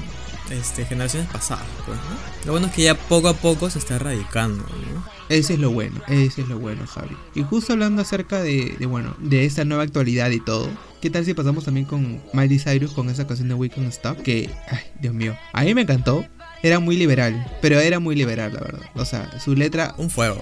este, 0.51 0.85
generaciones 0.85 1.29
pasadas, 1.29 1.65
pues, 1.85 1.97
¿no? 1.97 2.45
Lo 2.45 2.51
bueno 2.51 2.67
es 2.67 2.73
que 2.73 2.83
ya 2.83 2.95
poco 2.95 3.27
a 3.27 3.33
poco 3.33 3.69
se 3.69 3.79
está 3.79 3.95
erradicando, 3.95 4.63
¿no? 4.63 5.05
Ese 5.29 5.53
es 5.53 5.59
lo 5.59 5.71
bueno, 5.71 6.01
ese 6.07 6.41
es 6.41 6.47
lo 6.47 6.59
bueno, 6.59 6.85
Javi. 6.85 7.15
Y 7.33 7.43
justo 7.43 7.73
hablando 7.73 8.01
acerca 8.01 8.41
de, 8.41 8.75
de, 8.77 8.85
bueno, 8.85 9.15
de 9.19 9.45
esta 9.45 9.65
nueva 9.65 9.83
actualidad 9.83 10.29
y 10.29 10.39
todo, 10.39 10.69
¿qué 11.01 11.09
tal 11.09 11.25
si 11.25 11.33
pasamos 11.33 11.65
también 11.65 11.85
con 11.85 12.21
Miley 12.33 12.59
Cyrus 12.59 12.91
con 12.91 13.09
esa 13.09 13.25
canción 13.25 13.47
de 13.47 13.55
We 13.55 13.69
Can't 13.69 13.87
Stop? 13.89 14.21
Que, 14.21 14.49
ay, 14.69 14.79
Dios 14.99 15.13
mío, 15.13 15.35
a 15.53 15.63
mí 15.63 15.73
me 15.73 15.81
encantó. 15.81 16.25
Era 16.63 16.79
muy 16.79 16.95
liberal, 16.95 17.45
pero 17.61 17.79
era 17.79 17.99
muy 17.99 18.15
liberal, 18.15 18.53
la 18.53 18.59
verdad. 18.59 18.81
O 18.95 19.05
sea, 19.05 19.39
su 19.39 19.55
letra... 19.55 19.93
Un 19.97 20.09
fuego. 20.09 20.41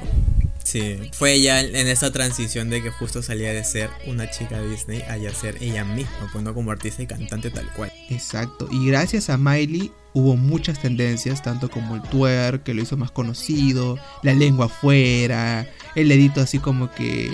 Sí, 0.63 1.12
fue 1.12 1.34
ella 1.34 1.60
en 1.60 1.88
esa 1.88 2.12
transición 2.12 2.70
de 2.70 2.82
que 2.82 2.89
justo 2.89 3.22
salía 3.22 3.51
de 3.51 3.63
ser 3.63 3.89
una 4.08 4.29
chica 4.29 4.62
Disney 4.62 5.01
a 5.01 5.17
ya 5.17 5.34
ser 5.34 5.58
ella 5.62 5.84
misma, 5.84 6.29
pues 6.32 6.43
no 6.43 6.53
como 6.53 6.72
artista 6.72 7.03
y 7.03 7.08
cantante 7.08 7.51
tal 7.51 7.67
cual. 7.74 7.91
Exacto, 8.10 8.67
y 8.72 8.88
gracias 8.88 9.29
a 9.29 9.38
Miley 9.38 9.91
hubo 10.13 10.38
muchas 10.38 10.82
tendencias, 10.82 11.43
tanto 11.43 11.70
como 11.70 11.95
el 11.95 12.02
twerk, 12.04 12.63
que 12.63 12.73
lo 12.73 12.82
hizo 12.82 12.95
más 12.95 13.12
conocido, 13.12 13.97
la 14.21 14.34
lengua 14.34 14.67
afuera, 14.67 15.67
el 15.95 16.08
dedito 16.08 16.39
así 16.39 16.60
como 16.60 16.89
que 16.91 17.34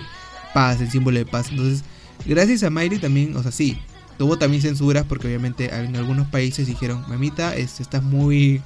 paz, 0.53 0.81
el 0.81 0.89
símbolo 0.89 1.19
de 1.19 1.25
paz. 1.25 1.49
Entonces, 1.51 1.83
gracias 2.25 2.63
a 2.63 2.69
Miley 2.69 2.97
también, 2.97 3.35
o 3.37 3.43
sea, 3.43 3.51
sí, 3.51 3.77
tuvo 4.17 4.37
también 4.37 4.61
censuras 4.61 5.05
porque 5.07 5.27
obviamente 5.27 5.73
en 5.73 5.95
algunos 5.95 6.27
países 6.27 6.67
dijeron, 6.67 7.05
mamita, 7.07 7.55
es, 7.55 7.79
estás 7.79 8.03
muy 8.03 8.61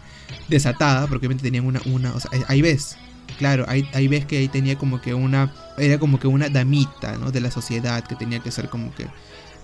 desatada, 0.47 1.07
porque 1.07 1.27
obviamente 1.27 1.43
tenían 1.43 1.65
una, 1.65 1.81
una, 1.85 2.13
o 2.13 2.19
sea, 2.19 2.31
ahí 2.47 2.61
ves, 2.61 2.97
claro, 3.37 3.65
ahí, 3.67 3.87
ahí 3.93 4.07
ves 4.07 4.25
que 4.25 4.37
ahí 4.37 4.47
tenía 4.47 4.77
como 4.77 5.01
que 5.01 5.13
una, 5.13 5.53
era 5.77 5.97
como 5.97 6.19
que 6.19 6.27
una 6.27 6.49
damita, 6.49 7.17
¿no? 7.17 7.31
De 7.31 7.41
la 7.41 7.51
sociedad 7.51 8.03
que 8.03 8.15
tenía 8.15 8.39
que 8.39 8.51
ser 8.51 8.69
como 8.69 8.93
que 8.93 9.07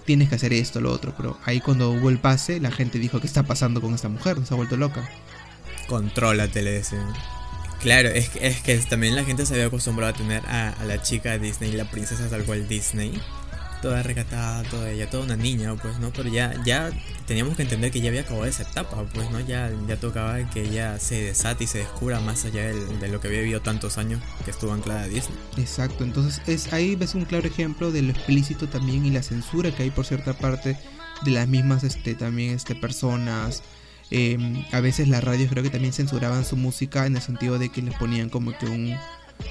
tienes 0.06 0.30
que 0.30 0.36
hacer 0.36 0.54
esto, 0.54 0.82
lo 0.82 0.92
otro. 0.92 1.14
Pero 1.16 1.38
ahí 1.46 1.60
cuando 1.60 1.92
hubo 1.92 2.10
el 2.10 2.20
pase, 2.20 2.60
la 2.60 2.72
gente 2.72 3.00
dijo, 3.00 3.20
¿qué 3.20 3.28
está 3.28 3.44
pasando 3.44 3.82
con 3.82 3.94
esta 3.94 4.10
mujer? 4.10 4.38
Se 4.46 4.54
ha 4.54 4.58
vuelto 4.58 4.78
loca. 4.78 5.08
Contrólate, 5.88 6.62
le 6.62 6.72
decían. 6.72 7.14
Claro, 7.82 8.10
es 8.10 8.32
es 8.42 8.62
que 8.62 8.78
también 8.80 9.16
la 9.16 9.24
gente 9.24 9.46
se 9.46 9.54
había 9.54 9.68
acostumbrado 9.68 10.14
a 10.14 10.18
tener 10.18 10.46
a, 10.48 10.70
a 10.72 10.86
la 10.86 11.02
chica 11.02 11.38
Disney, 11.38 11.72
la 11.72 11.90
princesa 11.90 12.28
tal 12.30 12.44
cual 12.44 12.68
Disney. 12.68 13.22
Toda 13.82 14.04
recatada, 14.04 14.64
toda 14.64 14.90
ella, 14.92 15.10
toda 15.10 15.24
una 15.24 15.38
niña, 15.38 15.74
pues, 15.76 16.00
¿no? 16.00 16.12
Pero 16.12 16.30
ya, 16.30 16.54
ya 16.66 16.92
teníamos 17.26 17.56
que 17.56 17.64
entender 17.64 17.92
que 17.92 18.02
ya 18.02 18.10
había 18.10 18.22
acabado 18.22 18.46
esa 18.46 18.64
etapa, 18.64 19.04
pues, 19.14 19.32
¿no? 19.32 19.40
Ya, 19.40 19.72
ya 19.88 19.96
tocaba 19.98 20.38
que 20.50 20.64
ella 20.64 21.00
se 21.00 21.24
desate 21.24 21.64
y 21.64 21.68
se 21.68 21.80
descubra 21.80 22.20
más 22.20 22.44
allá 22.44 22.74
de, 22.74 23.08
lo 23.08 23.22
que 23.22 23.28
había 23.28 23.40
vivido 23.40 23.62
tantos 23.62 23.98
años 23.98 24.22
que 24.44 24.52
estuvo 24.52 24.74
anclada 24.74 25.04
a 25.04 25.08
Disney. 25.08 25.38
Exacto, 25.58 26.04
entonces 26.04 26.42
es 26.48 26.74
ahí 26.74 26.96
ves 26.96 27.16
un 27.16 27.26
claro 27.26 27.48
ejemplo 27.48 27.92
de 27.92 28.02
lo 28.02 28.12
explícito 28.12 28.68
también 28.68 29.06
y 29.06 29.12
la 29.12 29.24
censura 29.24 29.72
que 29.72 29.84
hay 29.84 29.92
por 29.92 30.06
cierta 30.06 30.34
parte 30.34 30.78
de 31.24 31.32
las 31.32 31.48
mismas, 31.48 31.84
este, 31.84 32.16
también, 32.16 32.56
este, 32.56 32.76
personas. 32.76 33.64
Eh, 34.12 34.66
a 34.72 34.80
veces 34.80 35.08
las 35.08 35.24
radios 35.24 35.52
creo 35.52 35.64
que 35.64 35.70
también 35.70 35.94
censuraban 35.94 36.44
su 36.44 36.58
música 36.58 37.06
en 37.06 37.16
el 37.16 37.22
sentido 37.22 37.60
de 37.60 37.70
que 37.70 37.82
les 37.82 37.94
ponían 37.96 38.30
como 38.30 38.58
que 38.58 38.66
un 38.66 38.98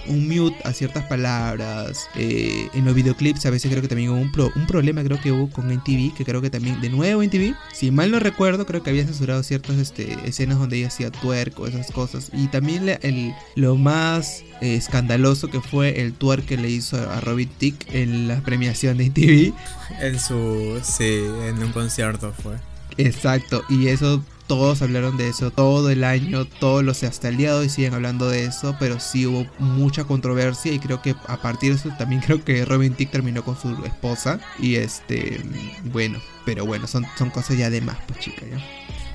un 0.07 0.29
mute 0.29 0.57
a 0.65 0.73
ciertas 0.73 1.05
palabras. 1.05 2.09
Eh, 2.15 2.69
en 2.75 2.85
los 2.85 2.95
videoclips 2.95 3.47
a 3.47 3.51
veces 3.51 3.71
creo 3.71 3.83
que 3.83 3.89
también 3.89 4.11
hubo 4.11 4.19
un, 4.19 4.33
pro, 4.33 4.51
un 4.55 4.67
problema 4.67 5.03
creo 5.03 5.21
que 5.21 5.33
hubo 5.33 5.51
con 5.51 5.71
NTV, 5.71 6.15
que 6.15 6.25
creo 6.25 6.41
que 6.41 6.51
también 6.51 6.81
de 6.81 6.89
nuevo 6.89 7.23
NTV, 7.23 7.55
si 7.73 7.91
mal 7.91 8.11
no 8.11 8.19
recuerdo, 8.19 8.67
creo 8.67 8.83
que 8.83 8.91
había 8.91 9.05
censurado 9.05 9.43
ciertas 9.43 9.77
este, 9.77 10.17
escenas 10.25 10.59
donde 10.59 10.79
ella 10.79 10.89
hacía 10.89 11.11
twerk 11.11 11.59
o 11.61 11.67
esas 11.67 11.91
cosas. 11.91 12.31
Y 12.33 12.49
también 12.49 12.87
le, 12.87 12.99
el, 13.03 13.35
lo 13.55 13.77
más 13.77 14.45
eh, 14.61 14.75
escandaloso 14.75 15.49
que 15.49 15.61
fue 15.61 16.01
el 16.01 16.15
twerk 16.15 16.47
que 16.47 16.57
le 16.57 16.71
hizo 16.71 16.97
a 17.11 17.21
Robin 17.21 17.49
Tick 17.59 17.93
en 17.95 18.29
la 18.29 18.41
premiación 18.41 18.99
de 18.99 19.07
NTV. 19.07 19.55
En 20.01 20.19
su, 20.19 20.81
sí, 20.83 21.21
en 21.47 21.63
un 21.63 21.73
concierto 21.73 22.33
fue. 22.33 22.57
Exacto, 22.97 23.63
y 23.69 23.89
eso 23.89 24.25
todos 24.49 24.83
hablaron 24.83 25.17
de 25.17 25.29
eso 25.29 25.53
todo 25.53 25.91
el 25.91 26.03
año, 26.03 26.47
todos 26.47 26.83
los 26.83 27.05
hasta 27.05 27.29
el 27.29 27.37
día 27.37 27.53
de 27.53 27.61
hoy 27.61 27.69
siguen 27.69 27.95
hablando 27.95 28.29
de 28.29 28.45
eso, 28.45 28.75
pero 28.81 28.99
sí 28.99 29.27
hubo 29.27 29.47
mucha 29.59 30.05
controversia 30.05 30.73
y 30.73 30.81
creo 30.81 31.01
que 31.01 31.15
a 31.27 31.41
partir 31.41 31.71
de 31.71 31.79
eso 31.79 31.91
también 31.97 32.21
creo 32.27 32.45
que 32.45 32.65
Robin 32.65 32.95
Tick 32.95 33.11
terminó 33.11 33.45
con 33.45 33.57
su 33.61 33.85
esposa 33.85 34.41
y 34.59 34.77
este, 34.77 35.41
bueno, 35.85 36.19
pero 36.45 36.67
bueno, 36.67 36.87
son, 36.87 37.07
son 37.17 37.31
cosas 37.31 37.57
ya 37.57 37.71
de 37.71 37.81
más, 37.81 37.99
pues 38.07 38.19
chica, 38.19 38.43
ya. 38.51 38.59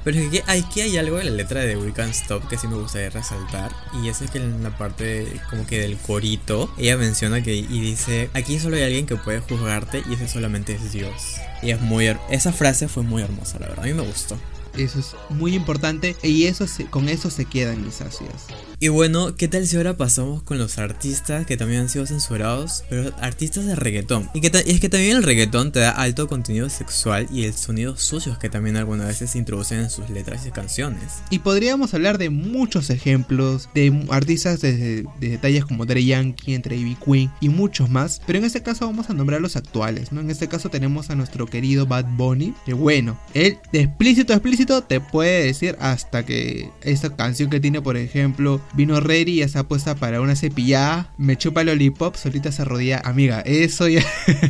Pero 0.03 0.19
es 0.19 0.29
que 0.29 0.43
aquí 0.47 0.81
hay 0.81 0.97
algo 0.97 1.19
en 1.19 1.27
la 1.27 1.31
letra 1.31 1.61
de 1.61 1.77
We 1.77 1.93
Can't 1.93 2.13
Stop 2.13 2.49
que 2.49 2.57
sí 2.57 2.67
me 2.67 2.75
gustaría 2.75 3.09
resaltar. 3.09 3.71
Y 4.03 4.09
es 4.09 4.19
que 4.31 4.37
en 4.37 4.61
la 4.61 4.77
parte 4.77 5.39
como 5.49 5.65
que 5.65 5.79
del 5.79 5.97
corito, 5.97 6.69
ella 6.77 6.97
menciona 6.97 7.41
que 7.41 7.55
y 7.55 7.79
dice, 7.79 8.29
aquí 8.33 8.59
solo 8.59 8.75
hay 8.75 8.83
alguien 8.83 9.05
que 9.05 9.15
puede 9.15 9.39
juzgarte 9.39 10.03
y 10.09 10.15
ese 10.15 10.27
solamente 10.27 10.73
es 10.73 10.91
Dios. 10.91 11.37
Y 11.61 11.71
es 11.71 11.79
muy... 11.79 12.13
Esa 12.29 12.51
frase 12.51 12.89
fue 12.89 13.03
muy 13.03 13.23
hermosa, 13.23 13.59
la 13.59 13.67
verdad. 13.67 13.85
A 13.85 13.87
mí 13.87 13.93
me 13.93 14.03
gustó. 14.03 14.37
Eso 14.77 14.99
es 14.99 15.15
muy 15.29 15.55
importante 15.55 16.15
y 16.23 16.45
eso 16.45 16.67
se, 16.67 16.85
con 16.85 17.09
eso 17.09 17.29
se 17.29 17.45
quedan 17.45 17.83
mis 17.83 18.01
ácidas. 18.01 18.47
Y 18.79 18.89
bueno, 18.89 19.37
¿qué 19.37 19.47
tal 19.47 19.65
si 19.65 19.77
ahora 19.77 19.95
pasamos 19.95 20.43
con 20.43 20.57
los 20.57 20.77
artistas 20.77 21.45
que 21.45 21.55
también 21.55 21.81
han 21.81 21.89
sido 21.89 22.05
censurados? 22.05 22.83
Pero 22.89 23.13
artistas 23.21 23.65
de 23.65 23.75
reggaetón. 23.75 24.29
Y, 24.33 24.41
que 24.41 24.51
y 24.65 24.71
es 24.71 24.81
que 24.81 24.89
también 24.89 25.15
el 25.15 25.23
reggaetón 25.23 25.71
te 25.71 25.79
da 25.79 25.91
alto 25.91 26.27
contenido 26.27 26.69
sexual 26.69 27.27
y 27.31 27.45
el 27.45 27.53
sonido 27.53 27.95
sucios 27.95 28.37
que 28.37 28.49
también 28.49 28.75
algunas 28.75 29.07
veces 29.07 29.31
se 29.31 29.37
introducen 29.37 29.79
en 29.79 29.89
sus 29.89 30.09
letras 30.09 30.45
y 30.45 30.51
canciones. 30.51 31.21
Y 31.29 31.39
podríamos 31.39 31.93
hablar 31.93 32.17
de 32.17 32.29
muchos 32.29 32.89
ejemplos 32.89 33.69
de 33.73 34.05
artistas 34.09 34.59
de, 34.59 35.05
de 35.19 35.29
detalles 35.29 35.63
como 35.63 35.85
Dre 35.85 36.03
Yankee, 36.03 36.53
entre 36.53 36.75
Ivy 36.75 36.97
Queen 37.05 37.31
y 37.39 37.49
muchos 37.49 37.89
más. 37.89 38.21
Pero 38.25 38.39
en 38.39 38.45
este 38.45 38.63
caso 38.63 38.85
vamos 38.85 39.09
a 39.09 39.13
nombrar 39.13 39.39
los 39.39 39.55
actuales, 39.55 40.11
¿no? 40.11 40.19
En 40.19 40.29
este 40.29 40.49
caso 40.49 40.69
tenemos 40.69 41.09
a 41.09 41.15
nuestro 41.15 41.45
querido 41.45 41.85
Bad 41.85 42.05
Bunny. 42.17 42.53
Que 42.65 42.73
bueno, 42.73 43.17
él 43.33 43.57
de 43.71 43.81
explícito 43.81 44.33
a 44.33 44.35
explícito 44.35 44.62
te 44.65 44.99
puede 44.99 45.45
decir 45.45 45.75
hasta 45.79 46.25
que 46.25 46.69
esta 46.81 47.15
canción 47.15 47.49
que 47.49 47.59
tiene, 47.59 47.81
por 47.81 47.97
ejemplo, 47.97 48.61
vino 48.73 48.99
ready 48.99 49.33
y 49.33 49.35
ya 49.37 49.45
está 49.45 49.67
puesta 49.67 49.95
para 49.95 50.21
una 50.21 50.35
cepillada, 50.35 51.13
me 51.17 51.37
chupa 51.37 51.61
el 51.61 51.67
lollipop, 51.67 52.15
solita 52.15 52.51
se 52.51 52.65
rodilla, 52.65 53.01
amiga, 53.03 53.41
eso 53.41 53.87
ya... 53.87 54.03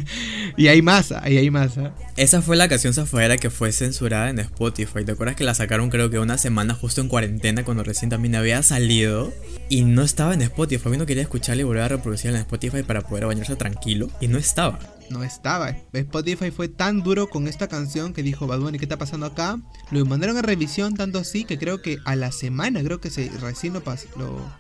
y 0.58 0.68
hay 0.68 0.82
más, 0.82 1.12
ahí 1.12 1.38
hay 1.38 1.50
más. 1.50 1.78
¿ah? 1.78 1.94
Esa 2.16 2.42
fue 2.42 2.56
la 2.56 2.68
canción 2.68 2.94
Zafaera 2.94 3.38
que 3.38 3.50
fue 3.50 3.72
censurada 3.72 4.30
en 4.30 4.40
Spotify. 4.40 5.04
¿Te 5.04 5.14
acuerdas 5.14 5.36
que 5.36 5.44
la 5.44 5.54
sacaron 5.54 5.90
creo 5.90 6.10
que 6.10 6.20
una 6.20 6.38
semana 6.38 6.74
justo 6.74 7.02
en 7.02 7.08
cuarentena 7.08 7.64
cuando 7.64 7.84
recién 7.84 8.10
también 8.10 8.36
había 8.36 8.62
salido? 8.64 9.34
Y 9.70 9.84
no 9.84 10.04
estaba 10.04 10.34
en 10.34 10.42
Spotify. 10.44 10.92
Yo 10.92 10.98
no 10.98 11.06
quería 11.06 11.24
escucharla 11.24 11.62
y 11.62 11.66
volver 11.66 11.84
a 11.84 11.88
reproducirla 11.88 12.38
en 12.38 12.44
Spotify 12.44 12.84
para 12.84 13.02
poder 13.02 13.26
bañarse 13.26 13.56
tranquilo. 13.56 14.10
Y 14.22 14.28
no 14.28 14.38
estaba 14.38 14.80
no 15.10 15.24
estaba. 15.24 15.70
Spotify 15.94 16.52
fue 16.52 16.68
tan 16.68 17.02
duro 17.02 17.30
con 17.30 17.48
esta 17.48 17.68
canción 17.68 18.14
que 18.14 18.24
dijo 18.24 18.48
Bad 18.48 18.60
Bunny, 18.60 18.78
¿qué 18.78 18.86
está 18.86 18.98
pasando 18.98 19.26
acá? 19.26 19.60
Lo 19.92 20.06
mandaron 20.06 20.38
a 20.38 20.42
revisión 20.42 20.96
tanto 20.96 21.20
así 21.20 21.46
que 21.46 21.58
creo 21.58 21.82
que 21.82 21.98
a 22.06 22.16
la 22.16 22.32
semana, 22.32 22.84
creo 22.84 23.00
que 23.00 23.10
se, 23.10 23.30
recién 23.40 23.74
lo, 23.74 23.82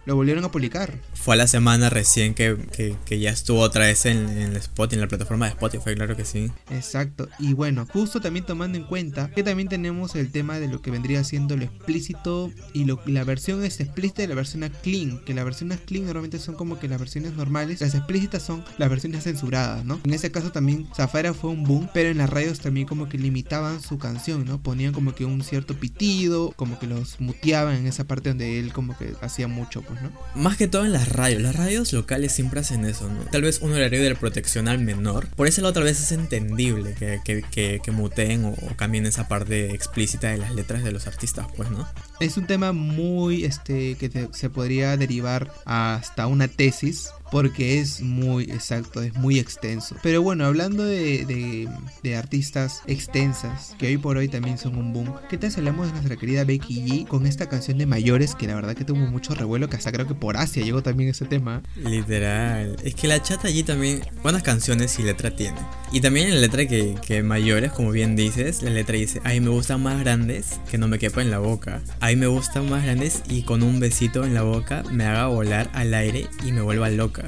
lo, 0.05 0.15
volvieron 0.15 0.43
a 0.45 0.51
publicar. 0.51 0.99
Fue 1.13 1.35
a 1.35 1.37
la 1.37 1.47
semana 1.47 1.89
recién 1.89 2.33
que, 2.33 2.97
ya 3.09 3.29
estuvo 3.29 3.59
otra 3.59 3.85
vez 3.85 4.05
en, 4.05 4.29
en, 4.29 4.55
Spotify, 4.55 4.95
en 4.95 5.01
la 5.01 5.07
plataforma 5.07 5.45
de 5.45 5.51
Spotify, 5.51 5.95
claro 5.95 6.15
que 6.15 6.25
sí. 6.25 6.51
Exacto. 6.69 7.29
Y 7.39 7.53
bueno, 7.53 7.85
justo 7.91 8.21
también 8.21 8.45
tomando 8.45 8.77
en 8.77 8.85
cuenta 8.85 9.29
que 9.31 9.43
también 9.43 9.69
tenemos 9.69 10.15
el 10.15 10.31
tema 10.31 10.59
de 10.59 10.67
lo 10.67 10.81
que 10.81 10.91
vendría 10.91 11.23
siendo 11.23 11.55
lo 11.55 11.63
explícito 11.63 12.51
y 12.73 12.85
lo, 12.85 12.99
la 13.05 13.23
versión 13.23 13.63
es 13.63 13.79
explícita 13.79 14.23
y 14.23 14.27
la 14.27 14.35
versión 14.35 14.63
clean, 14.81 15.19
que 15.25 15.33
las 15.33 15.45
versiones 15.45 15.79
clean 15.81 16.05
normalmente 16.05 16.39
son 16.39 16.55
como 16.55 16.79
que 16.79 16.87
las 16.87 16.99
versiones 16.99 17.33
normales, 17.33 17.81
las 17.81 17.95
explícitas 17.95 18.43
son 18.43 18.63
las 18.77 18.89
versiones 18.89 19.23
censuradas, 19.23 19.83
¿no? 19.85 19.99
En 20.03 20.13
ese 20.13 20.31
caso 20.33 20.51
también 20.51 20.89
Zafara 20.93 21.33
fue 21.33 21.51
un 21.51 21.63
boom, 21.63 21.89
pero 21.93 22.09
en 22.09 22.17
las 22.17 22.29
radios 22.29 22.59
también 22.59 22.85
como 22.85 23.07
que 23.07 23.17
limitaban 23.17 23.81
su 23.81 23.97
canción, 23.97 24.43
¿no? 24.43 24.61
Ponían 24.61 24.91
como 24.91 25.15
que 25.15 25.23
un 25.23 25.41
cierto 25.43 25.75
pitido, 25.75 26.51
como 26.57 26.77
que 26.79 26.87
los 26.87 27.21
muteaban 27.21 27.77
en 27.77 27.87
esa 27.87 28.03
parte 28.03 28.29
donde 28.29 28.59
él 28.59 28.73
como 28.73 28.97
que 28.97 29.13
hacía 29.21 29.47
mucho, 29.47 29.81
pues, 29.81 30.01
¿no? 30.01 30.11
Más 30.35 30.57
que 30.57 30.67
todo 30.67 30.83
en 30.83 30.91
las 30.91 31.07
radios, 31.09 31.41
las 31.41 31.55
radios 31.55 31.93
locales 31.93 32.33
siempre 32.33 32.59
hacen 32.59 32.83
eso, 32.83 33.07
¿no? 33.09 33.21
Tal 33.31 33.43
vez 33.43 33.61
un 33.61 33.71
horario 33.71 34.01
de 34.01 34.15
protección 34.15 34.67
al 34.67 34.79
menor, 34.79 35.27
por 35.35 35.47
eso 35.47 35.61
la 35.61 35.69
otra 35.69 35.83
vez 35.83 35.99
es 36.01 36.11
entendible 36.11 36.95
que, 36.95 37.21
que, 37.23 37.79
que, 37.81 37.91
muteen 37.91 38.45
o, 38.45 38.55
cambien 38.75 39.05
esa 39.05 39.27
parte 39.27 39.73
explícita 39.73 40.29
de 40.29 40.37
las 40.37 40.53
letras 40.55 40.83
de 40.83 40.91
los 40.91 41.07
artistas, 41.07 41.47
pues, 41.55 41.69
¿no? 41.69 41.87
Es 42.19 42.37
un 42.37 42.47
tema 42.47 42.73
muy, 42.73 43.45
este, 43.45 43.95
que 43.95 44.29
se 44.31 44.49
podría 44.49 44.97
derivar 44.97 45.53
hasta 45.65 46.27
una 46.27 46.47
tesis 46.47 47.09
porque 47.33 47.79
es 47.79 47.99
muy 47.99 48.43
exacto, 48.43 49.01
es 49.01 49.15
muy 49.15 49.39
extenso. 49.39 49.95
Pero 50.03 50.21
bueno, 50.21 50.45
hablando 50.45 50.85
de, 50.85 51.67
de, 52.03 52.15
artistas 52.15 52.83
extensas, 52.85 53.75
que 53.79 53.87
hoy 53.87 53.97
por 53.97 54.17
hoy 54.17 54.27
también 54.27 54.59
son 54.59 54.77
un 54.77 54.93
boom, 54.93 55.15
¿qué 55.31 55.39
tal 55.39 55.51
si 55.51 55.59
hablamos 55.59 55.87
de 55.87 55.93
nuestra 55.93 56.15
querida 56.15 56.43
Becky 56.43 56.83
G 56.85 57.07
con 57.07 57.25
esta 57.25 57.49
canción 57.49 57.79
de 57.79 57.87
mayores 57.87 58.35
que 58.35 58.45
la 58.45 58.53
verdad 58.53 58.75
que 58.75 58.85
tuvo 58.85 58.99
mucho 58.99 59.33
revuelo, 59.33 59.67
que 59.67 59.77
hasta 59.77 59.91
creo 59.91 60.05
que 60.05 60.13
por 60.13 60.37
Asia 60.37 60.63
llegó 60.63 60.83
también 60.83 61.09
ese 61.09 61.25
tema? 61.25 61.63
Literal, 61.75 62.75
es 62.83 62.93
que 62.93 63.07
la 63.07 63.19
chata 63.19 63.47
allí 63.47 63.63
también 63.63 64.01
buenas 64.21 64.43
canciones 64.43 64.99
y 64.99 65.01
letra 65.01 65.35
tiene. 65.35 65.57
Y 65.91 66.01
también 66.01 66.27
en 66.27 66.35
la 66.35 66.41
letra 66.41 66.67
que, 66.67 66.95
que 67.03 67.23
mayores, 67.23 67.71
como 67.71 67.89
bien 67.89 68.15
dices, 68.15 68.61
la 68.61 68.69
letra 68.69 68.95
dice, 68.95 69.21
ay 69.23 69.39
me 69.39 69.49
gustan 69.49 69.81
más 69.81 69.99
grandes 69.99 70.59
que 70.69 70.77
no 70.77 70.87
me 70.87 70.99
quepa 70.99 71.23
en 71.23 71.31
la 71.31 71.39
boca. 71.39 71.81
Ay 71.99 72.15
me 72.15 72.27
gustan 72.27 72.69
más 72.69 72.83
grandes 72.83 73.23
y 73.27 73.41
con 73.41 73.63
un 73.63 73.79
besito 73.79 74.23
en 74.23 74.35
la 74.35 74.43
boca 74.43 74.83
me 74.91 75.05
haga 75.05 75.25
volar 75.25 75.71
al 75.73 75.95
aire 75.95 76.27
y 76.45 76.51
me 76.51 76.61
vuelva 76.61 76.91
loca. 76.91 77.22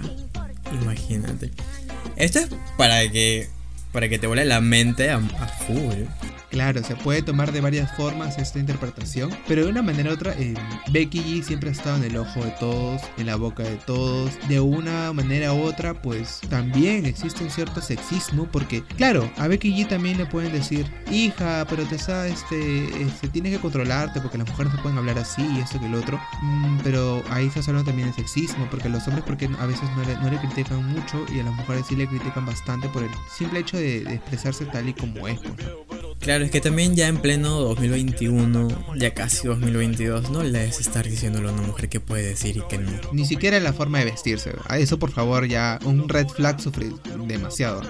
Imagínate. 0.82 1.52
Esto 2.16 2.40
es 2.40 2.50
para 2.78 3.10
que 3.10 3.50
para 3.92 4.10
que 4.10 4.20
te 4.20 4.28
vuele 4.28 4.44
la 4.46 4.60
mente 4.60 5.10
a, 5.10 5.18
a 5.18 5.48
full. 5.48 6.04
Claro, 6.50 6.84
se 6.84 6.96
puede 6.96 7.22
tomar 7.22 7.52
de 7.52 7.62
varias 7.62 7.96
formas 7.96 8.38
esta 8.38 8.60
interpretación, 8.60 9.32
pero 9.48 9.64
de 9.64 9.72
una 9.72 9.82
manera 9.82 10.12
u 10.12 10.14
otra, 10.14 10.34
eh, 10.38 10.54
Becky 10.92 11.20
G 11.20 11.44
siempre 11.44 11.70
ha 11.70 11.74
estado 11.74 11.98
en 11.98 12.04
el 12.04 12.18
ojo 12.18 12.44
de 12.44 12.52
todos, 12.60 13.02
en 13.18 13.26
la 13.26 13.36
boca 13.36 13.64
de 13.64 13.76
todos. 13.78 14.32
De 14.48 14.60
una 14.60 15.12
manera 15.14 15.54
u 15.54 15.62
otra, 15.64 15.94
pues 15.94 16.42
también 16.50 17.06
existe 17.06 17.44
un 17.44 17.50
cierto 17.50 17.82
sexismo, 17.82 18.48
porque, 18.52 18.84
claro, 18.98 19.30
a 19.38 19.48
Becky 19.48 19.74
G 19.74 19.88
también 19.88 20.18
le 20.18 20.26
pueden 20.26 20.52
decir, 20.52 20.86
hija, 21.12 21.66
pero 21.70 21.84
te 21.86 21.98
sabes, 21.98 22.36
este, 22.36 23.02
este, 23.02 23.28
tienes 23.30 23.54
que 23.54 23.60
controlarte 23.60 24.20
porque 24.22 24.38
las 24.38 24.50
mujeres 24.50 24.74
no 24.74 24.82
pueden 24.82 24.98
hablar 24.98 25.18
así 25.18 25.42
y 25.42 25.60
esto 25.60 25.80
que 25.80 25.86
el 25.86 25.96
otro. 25.96 26.20
Mm, 26.42 26.80
pero 26.84 27.24
ahí 27.30 27.48
está 27.48 27.62
hablando 27.62 27.86
también 27.86 28.10
de 28.10 28.14
sexismo, 28.14 28.68
porque 28.70 28.90
los 28.90 29.08
hombres, 29.08 29.24
porque 29.26 29.50
a 29.60 29.66
veces 29.66 29.90
no 29.96 30.30
le, 30.30 30.38
critican 30.38 30.86
mucho 30.86 31.26
y 31.34 31.40
a 31.40 31.44
las 31.44 31.54
mujeres 31.54 31.86
sí 31.88 31.96
le 31.96 32.08
critican 32.08 32.46
bastante 32.46 32.90
por 32.90 33.04
el 33.04 33.10
simple 33.30 33.60
hecho 33.60 33.78
de, 33.78 34.04
expresarse 34.16 34.66
tal 34.66 34.90
y 34.90 34.94
como 34.94 35.28
es. 35.28 35.40
Pues, 35.40 35.68
Claro, 36.26 36.44
es 36.44 36.50
que 36.50 36.60
también 36.60 36.96
ya 36.96 37.08
en 37.08 37.18
pleno 37.18 37.60
2021, 37.60 38.96
ya 38.98 39.14
casi 39.14 39.48
2022, 39.48 40.32
no 40.32 40.42
le 40.42 40.66
es 40.66 40.80
estar 40.80 41.08
diciéndolo 41.08 41.50
a 41.50 41.52
una 41.52 41.62
mujer 41.62 41.88
que 41.88 42.00
puede 42.00 42.24
decir 42.24 42.58
y 42.58 42.62
que 42.68 42.80
no. 42.80 42.90
Ni 43.12 43.28
siquiera 43.28 43.60
la 43.60 43.74
forma 43.74 44.00
de 44.00 44.06
vestirse. 44.06 44.54
A 44.68 44.80
eso, 44.80 44.98
por 44.98 45.12
favor, 45.12 45.46
ya 45.48 45.78
un 45.86 46.10
red 46.10 46.28
flag 46.28 46.60
sufre 46.60 46.90
demasiado. 47.28 47.84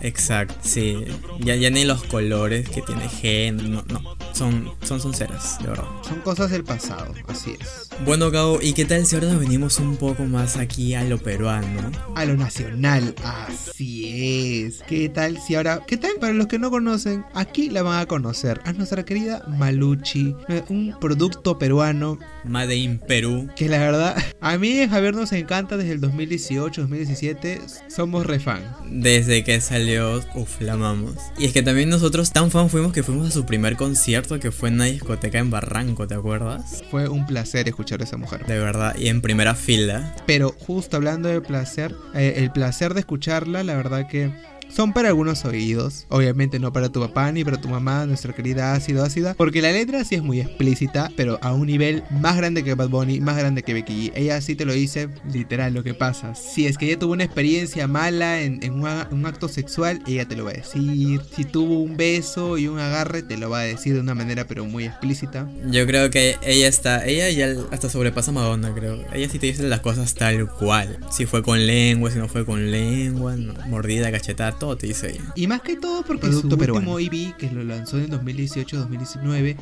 Exacto, 0.00 0.54
sí. 0.62 1.04
Ya, 1.40 1.56
ya 1.56 1.68
ni 1.68 1.84
los 1.84 2.04
colores 2.04 2.70
que 2.70 2.80
tiene 2.80 3.06
gen, 3.06 3.70
no, 3.70 3.84
no. 3.88 4.16
Son, 4.32 4.72
son 4.82 5.02
sinceras, 5.02 5.58
de 5.58 5.68
verdad. 5.68 5.84
Son 6.08 6.20
cosas 6.22 6.50
del 6.52 6.64
pasado, 6.64 7.12
así 7.28 7.54
es. 7.60 7.90
Bueno, 8.02 8.30
Gabo, 8.30 8.58
¿y 8.60 8.74
qué 8.74 8.84
tal 8.84 9.06
si 9.06 9.14
ahora 9.14 9.28
nos 9.28 9.40
venimos 9.40 9.78
un 9.78 9.96
poco 9.96 10.24
más 10.24 10.56
aquí 10.56 10.94
a 10.94 11.04
lo 11.04 11.18
peruano? 11.18 11.90
A 12.16 12.24
lo 12.26 12.36
nacional, 12.36 13.14
así 13.22 14.64
es. 14.64 14.82
¿Qué 14.86 15.08
tal 15.08 15.38
si 15.40 15.54
ahora, 15.54 15.80
qué 15.86 15.96
tal 15.96 16.10
para 16.20 16.34
los 16.34 16.48
que 16.48 16.58
no 16.58 16.70
conocen, 16.70 17.24
aquí 17.34 17.70
la 17.70 17.82
van 17.82 18.00
a 18.00 18.06
conocer 18.06 18.60
a 18.64 18.72
nuestra 18.72 19.04
querida 19.04 19.44
Maluchi, 19.48 20.34
un 20.68 20.94
producto 21.00 21.58
peruano. 21.58 22.18
Made 22.44 22.74
in 22.74 22.98
Perú. 22.98 23.48
Que 23.56 23.68
la 23.68 23.78
verdad, 23.78 24.16
a 24.40 24.58
mí 24.58 24.80
en 24.80 24.90
Javier 24.90 25.14
nos 25.14 25.32
encanta 25.32 25.76
desde 25.76 25.92
el 25.92 26.00
2018, 26.00 26.82
2017, 26.82 27.62
somos 27.88 28.26
re 28.26 28.38
fan. 28.38 28.62
Desde 28.90 29.44
que 29.44 29.60
salió, 29.60 30.20
uff, 30.34 30.60
la 30.60 30.74
amamos. 30.74 31.14
Y 31.38 31.46
es 31.46 31.52
que 31.52 31.62
también 31.62 31.88
nosotros 31.88 32.32
tan 32.32 32.50
fan 32.50 32.68
fuimos 32.68 32.92
que 32.92 33.02
fuimos 33.02 33.28
a 33.28 33.30
su 33.30 33.46
primer 33.46 33.76
concierto 33.76 34.38
que 34.40 34.50
fue 34.50 34.68
en 34.68 34.74
una 34.74 34.84
discoteca 34.86 35.38
en 35.38 35.50
Barranco, 35.50 36.06
¿te 36.06 36.14
acuerdas? 36.14 36.82
Fue 36.90 37.08
un 37.08 37.24
placer 37.24 37.66
escuchar 37.68 37.83
a 37.92 38.04
esa 38.04 38.16
mujer. 38.16 38.46
De 38.46 38.58
verdad, 38.58 38.96
y 38.96 39.08
en 39.08 39.20
primera 39.20 39.54
fila. 39.54 40.14
Pero 40.26 40.54
justo 40.58 40.96
hablando 40.96 41.28
de 41.28 41.40
placer, 41.40 41.94
eh, 42.14 42.34
el 42.38 42.50
placer 42.50 42.94
de 42.94 43.00
escucharla, 43.00 43.62
la 43.62 43.76
verdad 43.76 44.08
que 44.08 44.32
son 44.68 44.92
para 44.92 45.08
algunos 45.08 45.44
oídos, 45.44 46.06
obviamente 46.08 46.58
no 46.58 46.72
para 46.72 46.90
tu 46.90 47.00
papá 47.00 47.30
ni 47.32 47.44
para 47.44 47.60
tu 47.60 47.68
mamá, 47.68 48.06
nuestra 48.06 48.32
querida 48.32 48.74
ácido 48.74 49.04
ácida, 49.04 49.34
porque 49.34 49.62
la 49.62 49.72
letra 49.72 50.04
sí 50.04 50.16
es 50.16 50.22
muy 50.22 50.40
explícita, 50.40 51.10
pero 51.16 51.38
a 51.42 51.52
un 51.52 51.66
nivel 51.66 52.02
más 52.10 52.36
grande 52.36 52.64
que 52.64 52.74
Bad 52.74 52.88
Bunny, 52.88 53.20
más 53.20 53.36
grande 53.36 53.62
que 53.62 53.74
Becky 53.74 54.10
G. 54.10 54.12
Ella 54.14 54.40
sí 54.40 54.54
te 54.54 54.64
lo 54.64 54.72
dice 54.72 55.08
literal 55.32 55.74
lo 55.74 55.82
que 55.82 55.94
pasa. 55.94 56.34
Si 56.34 56.66
es 56.66 56.78
que 56.78 56.86
ella 56.86 56.98
tuvo 56.98 57.12
una 57.12 57.24
experiencia 57.24 57.86
mala 57.86 58.40
en, 58.40 58.60
un, 58.72 59.26
acto 59.26 59.48
sexual, 59.48 60.02
ella 60.06 60.26
te 60.26 60.36
lo 60.36 60.44
va 60.44 60.50
a 60.50 60.54
decir. 60.54 61.20
Si 61.34 61.44
tuvo 61.44 61.80
un 61.80 61.96
beso 61.96 62.58
y 62.58 62.68
un 62.68 62.78
agarre, 62.78 63.22
te 63.22 63.36
lo 63.36 63.50
va 63.50 63.60
a 63.60 63.64
decir 63.64 63.94
de 63.94 64.00
una 64.00 64.14
manera 64.14 64.46
pero 64.46 64.64
muy 64.64 64.84
explícita. 64.84 65.48
Yo 65.70 65.86
creo 65.86 66.10
que 66.10 66.36
ella 66.42 66.68
está, 66.68 67.06
ella 67.06 67.30
ya 67.30 67.54
hasta 67.70 67.88
sobrepasa 67.88 68.30
a 68.30 68.34
Madonna, 68.34 68.74
creo. 68.74 69.04
Ella 69.12 69.28
sí 69.28 69.38
te 69.38 69.46
dice 69.46 69.62
las 69.64 69.80
cosas 69.80 70.14
tal 70.14 70.48
cual. 70.48 70.98
Si 71.10 71.26
fue 71.26 71.42
con 71.42 71.66
lengua, 71.66 72.10
si 72.10 72.18
no 72.18 72.28
fue 72.28 72.44
con 72.44 72.70
lengua, 72.70 73.36
mordida, 73.66 74.10
cachetada, 74.10 74.53
te 74.58 74.86
dice 74.86 75.20
Y 75.34 75.46
más 75.46 75.60
que 75.60 75.76
todo 75.76 76.02
porque 76.02 76.32
su 76.32 76.46
último 76.48 76.98
EP, 76.98 77.36
que 77.36 77.50
lo 77.50 77.62
lanzó 77.62 77.98
en 77.98 78.10
2018-2019, 78.10 79.56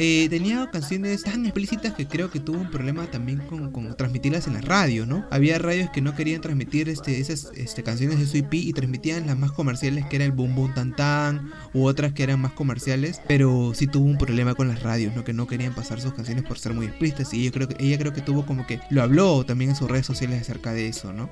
eh, 0.00 0.28
tenía 0.30 0.70
canciones 0.70 1.24
tan 1.24 1.44
explícitas 1.44 1.92
que 1.92 2.06
creo 2.06 2.30
que 2.30 2.38
tuvo 2.38 2.58
un 2.58 2.70
problema 2.70 3.06
también 3.06 3.38
con, 3.40 3.96
transmitirlas 3.96 4.46
en 4.46 4.54
la 4.54 4.60
radio, 4.60 5.06
¿no? 5.06 5.26
Había 5.30 5.58
radios 5.58 5.90
que 5.90 6.00
no 6.00 6.14
querían 6.14 6.40
transmitir 6.40 6.88
este, 6.88 7.18
esas 7.18 7.50
este, 7.56 7.82
canciones 7.82 8.20
de 8.20 8.26
su 8.26 8.36
EP 8.36 8.54
y 8.54 8.72
transmitían 8.72 9.26
las 9.26 9.36
más 9.36 9.50
comerciales 9.50 10.06
que 10.06 10.16
era 10.16 10.24
el 10.24 10.30
Boom 10.30 10.54
Boom 10.54 10.72
Tan 10.72 10.94
Tan 10.94 11.50
u 11.74 11.84
otras 11.84 12.12
que 12.12 12.22
eran 12.22 12.40
más 12.40 12.52
comerciales, 12.52 13.20
pero 13.26 13.72
sí 13.74 13.88
tuvo 13.88 14.06
un 14.06 14.18
problema 14.18 14.54
con 14.54 14.68
las 14.68 14.84
radios, 14.84 15.16
¿no? 15.16 15.24
Que 15.24 15.32
no 15.32 15.48
querían 15.48 15.74
pasar 15.74 16.00
sus 16.00 16.14
canciones 16.14 16.44
por 16.44 16.60
ser 16.60 16.74
muy 16.74 16.86
explícitas 16.86 17.34
y 17.34 17.44
yo 17.44 17.50
creo 17.50 17.66
que 17.66 17.84
ella 17.84 17.98
creo 17.98 18.12
que 18.12 18.22
tuvo 18.22 18.46
como 18.46 18.68
que 18.68 18.80
lo 18.90 19.02
habló 19.02 19.44
también 19.44 19.70
en 19.70 19.76
sus 19.76 19.90
redes 19.90 20.06
sociales 20.06 20.40
acerca 20.40 20.72
de 20.72 20.86
eso, 20.86 21.12
¿no? 21.12 21.28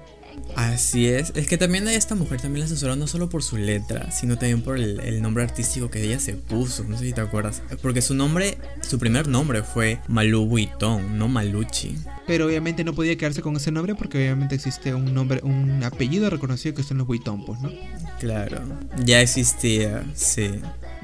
Así 0.56 1.06
es, 1.06 1.32
es 1.34 1.46
que 1.46 1.58
también 1.58 1.86
a 1.86 1.92
esta 1.92 2.14
mujer 2.14 2.40
también 2.40 2.60
la 2.60 2.66
asesoró 2.66 2.96
no 2.96 3.06
solo 3.06 3.28
por 3.28 3.42
su 3.42 3.58
letra, 3.58 4.10
sino 4.10 4.38
también 4.38 4.62
por 4.62 4.78
el, 4.78 5.20
nombre 5.20 5.42
artístico 5.42 5.90
que 5.90 6.02
ella 6.02 6.18
se 6.18 6.34
puso, 6.34 6.84
no 6.84 6.96
sé 6.96 7.04
si 7.04 7.12
te 7.12 7.20
acuerdas, 7.20 7.62
porque 7.82 8.00
su 8.00 8.14
nombre, 8.14 8.56
su 8.80 8.98
primer 8.98 9.28
nombre 9.28 9.62
fue 9.62 10.00
Malu 10.08 10.46
Buitón, 10.46 11.18
no 11.18 11.28
Maluchi. 11.28 11.96
Pero 12.26 12.46
obviamente 12.46 12.84
no 12.84 12.94
podía 12.94 13.16
quedarse 13.16 13.42
con 13.42 13.54
ese 13.56 13.70
nombre 13.70 13.94
porque 13.94 14.18
obviamente 14.18 14.54
existe 14.54 14.94
un 14.94 15.12
nombre, 15.12 15.40
un 15.42 15.84
apellido 15.84 16.30
reconocido 16.30 16.74
que 16.74 16.82
son 16.82 16.98
los 16.98 17.06
Buitón, 17.06 17.44
pues, 17.44 17.60
¿no? 17.60 17.70
Claro, 18.18 18.62
ya 19.04 19.20
existía, 19.20 20.04
sí. 20.14 20.50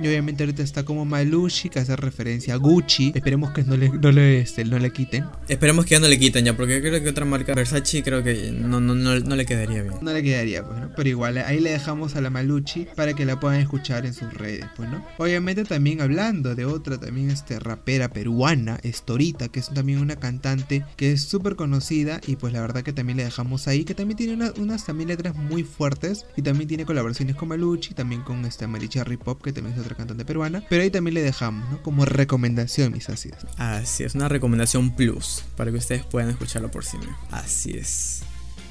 Y 0.01 0.07
obviamente 0.07 0.43
ahorita 0.45 0.63
está 0.63 0.85
como 0.85 1.05
Malushi, 1.05 1.69
que 1.69 1.79
hace 1.79 1.95
referencia 1.97 2.55
a 2.55 2.57
Gucci. 2.57 3.13
Esperemos 3.15 3.53
que 3.53 3.63
no 3.65 3.77
le, 3.77 3.89
no 3.91 4.11
le, 4.13 4.41
este, 4.41 4.65
no 4.65 4.79
le 4.79 4.91
quiten. 4.93 5.25
Esperemos 5.49 5.85
que 5.85 5.93
ya 5.93 6.01
no 6.01 6.09
le 6.09 6.19
quiten 6.19 6.45
ya, 6.45 6.57
porque 6.57 6.81
creo 6.81 7.03
que 7.03 7.09
otra 7.09 7.25
marca, 7.25 7.55
Versace, 7.55 8.03
creo 8.03 8.23
que 8.23 8.51
no, 8.53 8.81
no, 8.81 8.95
no, 8.95 9.19
no 9.21 9.37
le 9.37 9.47
quedaría 9.47 9.83
bien. 9.83 9.95
No 10.01 10.13
le 10.13 10.23
quedaría, 10.23 10.65
pues, 10.65 10.79
¿no? 10.81 10.91
Pero 10.97 11.09
igual, 11.09 11.39
ahí 11.39 11.61
le 11.61 11.71
dejamos 11.71 12.17
a 12.17 12.21
la 12.21 12.31
Maluchi 12.31 12.87
para 12.97 13.15
que 13.15 13.25
la 13.25 13.39
puedan 13.39 13.61
escuchar 13.61 14.07
en 14.07 14.15
sus 14.15 14.33
redes, 14.35 14.65
pues, 14.77 14.89
¿no? 14.91 15.05
Obviamente 15.19 15.65
también 15.65 16.01
hablando 16.01 16.55
de 16.55 16.65
otra, 16.65 16.99
también 16.99 17.31
este 17.31 17.59
rapera 17.61 18.09
peruana, 18.09 18.79
Estorita, 18.83 19.49
que 19.49 19.61
es 19.61 19.69
también 19.73 19.99
una 19.99 20.17
cantante 20.17 20.85
que 20.97 21.13
es 21.13 21.23
súper 21.23 21.57
conocida 21.57 22.21
y 22.27 22.37
pues 22.37 22.53
la 22.53 22.61
verdad 22.61 22.83
que 22.83 22.93
también 22.93 23.19
le 23.19 23.25
dejamos 23.25 23.69
ahí, 23.69 23.85
que 23.85 23.95
también 23.95 24.17
tiene 24.17 24.35
una- 24.35 24.53
unas 24.59 24.85
también 24.87 25.09
letras 25.09 25.35
muy 25.37 25.63
fuertes 25.65 26.25
y 26.37 26.43
también 26.43 26.69
tiene 26.69 26.85
colaboraciones 26.85 27.37
con 27.37 27.49
Maluchi, 27.49 27.95
también 27.95 28.23
con 28.23 28.45
este 28.45 28.67
Maricha 28.67 29.05
Pop, 29.25 29.43
que 29.43 29.53
también 29.53 29.77
es 29.79 29.82
otra 29.83 29.95
cantante 29.95 30.25
peruana, 30.25 30.65
pero 30.69 30.83
ahí 30.83 30.91
también 30.91 31.15
le 31.15 31.23
dejamos. 31.23 31.81
Como 31.81 32.05
recomendación, 32.05 32.93
mis 32.93 33.09
ácidas. 33.09 33.45
Así 33.57 34.05
es, 34.05 34.15
una 34.15 34.29
recomendación 34.29 34.95
plus 34.95 35.45
para 35.57 35.71
que 35.71 35.77
ustedes 35.77 36.05
puedan 36.05 36.31
escucharlo 36.31 36.71
por 36.71 36.85
sí 36.85 36.99
mismos. 36.99 37.17
Así 37.31 37.73
es. 37.77 38.23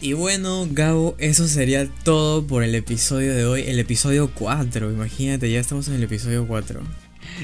Y 0.02 0.13
bueno, 0.13 0.67
Gabo, 0.71 1.15
eso 1.19 1.47
sería 1.47 1.88
todo 2.04 2.47
por 2.47 2.63
el 2.63 2.74
episodio 2.74 3.36
de 3.36 3.45
hoy, 3.45 3.62
el 3.67 3.78
episodio 3.78 4.32
4. 4.34 4.91
Imagínate, 4.91 5.52
ya 5.52 5.60
estamos 5.60 5.88
en 5.89 5.93
el 5.93 6.04
episodio 6.04 6.47
4. 6.47 6.82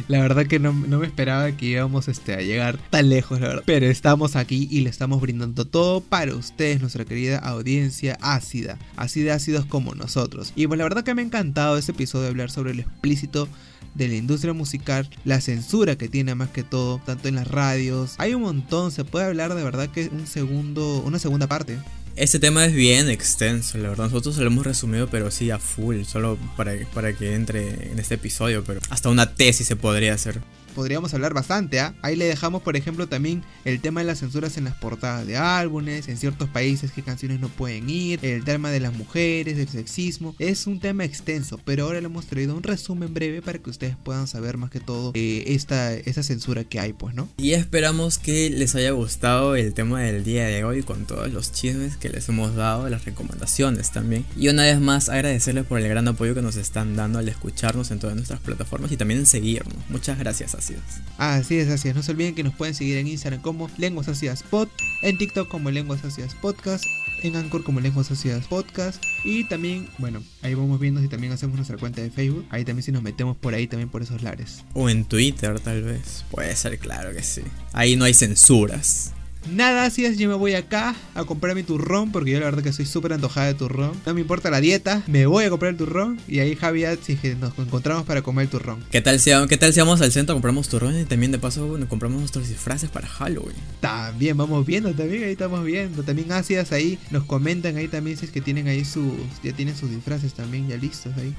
La 0.07 0.21
verdad 0.21 0.45
que 0.45 0.59
no, 0.59 0.73
no 0.73 0.99
me 0.99 1.07
esperaba 1.07 1.51
que 1.51 1.65
íbamos 1.65 2.07
este, 2.07 2.33
a 2.33 2.41
llegar 2.41 2.77
tan 2.89 3.09
lejos, 3.09 3.39
la 3.39 3.49
verdad. 3.49 3.63
Pero 3.65 3.85
estamos 3.87 4.35
aquí 4.35 4.67
y 4.71 4.81
le 4.81 4.89
estamos 4.89 5.21
brindando 5.21 5.65
todo 5.65 6.01
para 6.01 6.35
ustedes, 6.35 6.81
nuestra 6.81 7.05
querida 7.05 7.39
audiencia 7.39 8.17
ácida. 8.21 8.77
Así 8.95 9.21
de 9.21 9.31
ácidos 9.31 9.65
como 9.65 9.95
nosotros. 9.95 10.53
Y 10.55 10.67
pues 10.67 10.77
la 10.77 10.83
verdad 10.83 11.03
que 11.03 11.13
me 11.13 11.21
ha 11.21 11.25
encantado 11.25 11.77
este 11.77 11.91
episodio 11.91 12.23
de 12.23 12.29
hablar 12.29 12.51
sobre 12.51 12.73
lo 12.73 12.81
explícito 12.81 13.47
de 13.95 14.07
la 14.07 14.15
industria 14.15 14.53
musical, 14.53 15.09
la 15.25 15.41
censura 15.41 15.97
que 15.97 16.07
tiene 16.07 16.35
más 16.35 16.49
que 16.49 16.63
todo, 16.63 17.01
tanto 17.05 17.27
en 17.27 17.35
las 17.35 17.47
radios. 17.47 18.15
Hay 18.19 18.33
un 18.33 18.43
montón, 18.43 18.91
se 18.91 19.03
puede 19.03 19.25
hablar 19.25 19.55
de 19.55 19.63
verdad 19.63 19.89
que 19.89 20.09
un 20.09 20.27
segundo, 20.27 21.01
una 21.05 21.19
segunda 21.19 21.47
parte. 21.47 21.77
Este 22.17 22.39
tema 22.39 22.65
es 22.65 22.73
bien 22.73 23.09
extenso, 23.09 23.77
la 23.77 23.89
verdad. 23.89 24.05
Nosotros 24.05 24.37
lo 24.37 24.47
hemos 24.47 24.65
resumido, 24.65 25.07
pero 25.07 25.29
sí 25.29 25.51
a 25.51 25.59
full, 25.59 26.01
solo 26.01 26.39
para, 26.57 26.73
para 26.91 27.13
que 27.13 27.35
entre 27.35 27.91
en 27.91 27.99
este 27.99 28.15
episodio. 28.15 28.63
Pero 28.63 28.79
hasta 28.89 29.09
una 29.09 29.35
tesis 29.35 29.67
se 29.67 29.75
podría 29.75 30.15
hacer. 30.15 30.41
Podríamos 30.77 31.11
hablar 31.15 31.33
bastante, 31.33 31.79
¿ah? 31.79 31.95
Ahí 32.03 32.15
le 32.15 32.25
dejamos, 32.25 32.61
por 32.61 32.77
ejemplo, 32.77 33.07
también 33.07 33.41
el 33.65 33.81
tema 33.81 34.01
de 34.01 34.05
las 34.05 34.19
censuras 34.19 34.57
en 34.57 34.65
las 34.65 34.75
portadas 34.75 35.25
de 35.25 35.35
álbumes, 35.35 36.07
en 36.07 36.17
ciertos 36.17 36.47
países 36.49 36.91
qué 36.91 37.01
canciones 37.01 37.39
no 37.39 37.49
pueden 37.49 37.89
ir, 37.89 38.19
el 38.21 38.43
tema 38.43 38.69
de 38.69 38.79
las 38.79 38.93
mujeres, 38.93 39.57
del 39.57 39.67
sexismo. 39.67 40.35
Es 40.37 40.67
un 40.67 40.79
tema 40.79 41.03
extenso, 41.03 41.59
pero 41.65 41.85
ahora 41.85 41.99
le 41.99 42.05
hemos 42.05 42.27
traído 42.27 42.55
un 42.55 42.61
resumen 42.61 43.11
breve 43.11 43.41
para 43.41 43.57
que 43.57 43.71
ustedes 43.71 43.95
puedan 43.95 44.27
saber 44.27 44.57
más 44.57 44.69
que 44.69 44.79
todo 44.79 45.13
eh, 45.15 45.45
esta, 45.47 45.95
esa 45.95 46.21
censura 46.21 46.63
que 46.63 46.79
hay, 46.79 46.93
pues, 46.93 47.15
¿no? 47.15 47.27
Y 47.37 47.53
esperamos 47.53 48.19
que 48.19 48.51
les 48.51 48.75
haya 48.75 48.91
gustado 48.91 49.55
el 49.55 49.73
tema 49.73 50.01
del 50.01 50.23
día 50.23 50.45
de 50.45 50.63
hoy 50.63 50.83
con 50.83 51.05
todos 51.05 51.33
los 51.33 51.51
chismes 51.51 51.97
que 51.97 52.09
les 52.09 52.29
hemos 52.29 52.53
dado, 52.53 52.87
las 52.87 53.03
recomendaciones 53.03 53.91
también. 53.91 54.25
Y 54.37 54.49
una 54.49 54.61
vez 54.61 54.79
más 54.79 55.09
agradecerles 55.09 55.65
por 55.65 55.79
el 55.79 55.89
gran 55.89 56.07
apoyo 56.07 56.35
que 56.35 56.43
nos 56.43 56.55
están 56.55 56.95
dando 56.95 57.17
al 57.17 57.27
escucharnos 57.27 57.89
en 57.89 57.97
todas 57.97 58.15
nuestras 58.15 58.41
plataformas 58.41 58.91
y 58.91 58.97
también 58.97 59.21
en 59.21 59.25
seguirnos. 59.25 59.73
Muchas 59.89 60.19
gracias, 60.19 60.53
ácidos. 60.67 60.83
Así 61.17 61.57
es, 61.57 61.69
así 61.69 61.89
es. 61.89 61.95
No 61.95 62.03
se 62.03 62.11
olviden 62.11 62.35
que 62.35 62.43
nos 62.43 62.53
pueden 62.53 62.75
seguir 62.75 62.97
en 62.97 63.07
Instagram 63.07 63.41
como 63.41 63.69
Lenguas 63.77 64.07
Ácidas 64.07 64.43
Pod, 64.43 64.67
en 65.01 65.17
TikTok 65.17 65.47
como 65.47 65.71
Lenguas 65.71 66.03
Ácidas 66.03 66.35
Podcast, 66.35 66.85
en 67.23 67.35
Anchor 67.35 67.63
como 67.63 67.79
Lenguas 67.79 68.11
Ácidas 68.11 68.45
Podcast. 68.47 69.03
Y 69.23 69.45
también, 69.45 69.89
bueno, 69.97 70.21
ahí 70.41 70.53
vamos 70.53 70.79
viendo 70.79 71.01
si 71.01 71.07
también 71.07 71.33
hacemos 71.33 71.55
nuestra 71.55 71.77
cuenta 71.77 72.01
de 72.01 72.11
Facebook. 72.11 72.45
Ahí 72.49 72.65
también 72.65 72.83
si 72.83 72.91
nos 72.91 73.01
metemos 73.01 73.37
por 73.37 73.53
ahí 73.53 73.67
también 73.67 73.89
por 73.89 74.01
esos 74.01 74.21
lares. 74.21 74.63
O 74.73 74.89
en 74.89 75.05
Twitter 75.05 75.59
tal 75.59 75.83
vez. 75.83 76.25
Puede 76.29 76.55
ser, 76.55 76.77
claro 76.77 77.13
que 77.13 77.23
sí. 77.23 77.41
Ahí 77.73 77.95
no 77.95 78.05
hay 78.05 78.13
censuras. 78.13 79.13
Nada, 79.51 79.85
así 79.85 80.05
es, 80.05 80.17
yo 80.17 80.27
me 80.29 80.35
voy 80.35 80.53
acá 80.53 80.95
a 81.15 81.23
comprar 81.23 81.55
mi 81.55 81.63
turrón 81.63 82.11
porque 82.11 82.31
yo 82.31 82.39
la 82.39 82.45
verdad 82.45 82.63
que 82.63 82.73
soy 82.73 82.85
súper 82.85 83.13
antojada 83.13 83.47
de 83.47 83.53
turrón. 83.53 83.91
No 84.05 84.13
me 84.13 84.21
importa 84.21 84.49
la 84.49 84.59
dieta, 84.59 85.03
me 85.07 85.25
voy 85.25 85.45
a 85.45 85.49
comprar 85.49 85.71
el 85.71 85.77
turrón 85.77 86.19
y 86.27 86.39
ahí 86.39 86.55
Javi, 86.55 86.83
si 87.01 87.13
es 87.13 87.19
que 87.19 87.35
nos 87.35 87.57
encontramos 87.57 88.05
para 88.05 88.21
comer 88.21 88.43
el 88.43 88.49
turrón. 88.49 88.83
¿Qué 88.91 89.01
tal 89.01 89.19
si, 89.19 89.31
qué 89.49 89.57
tal 89.57 89.73
si 89.73 89.79
vamos 89.79 90.01
al 90.01 90.11
centro, 90.11 90.35
compramos 90.35 90.69
turrones 90.69 91.03
y 91.03 91.05
también 91.05 91.31
de 91.31 91.39
paso 91.39 91.67
bueno, 91.67 91.87
compramos 91.87 92.19
nuestros 92.19 92.47
disfraces 92.49 92.89
para 92.89 93.07
Halloween? 93.07 93.55
También 93.79 94.37
vamos 94.37 94.65
viendo, 94.65 94.93
también 94.93 95.23
ahí 95.23 95.31
estamos 95.31 95.63
viendo. 95.63 96.03
También 96.03 96.31
ácidas 96.31 96.71
ahí 96.71 96.99
nos 97.11 97.23
comentan 97.23 97.77
ahí 97.77 97.87
también 97.87 98.17
si 98.17 98.25
es 98.25 98.31
que 98.31 98.41
tienen 98.41 98.67
ahí 98.67 98.85
sus, 98.85 99.13
ya 99.43 99.53
tienen 99.53 99.75
sus 99.75 99.89
disfraces 99.89 100.33
también 100.33 100.67
ya 100.67 100.77
listos 100.77 101.13
ahí. 101.17 101.33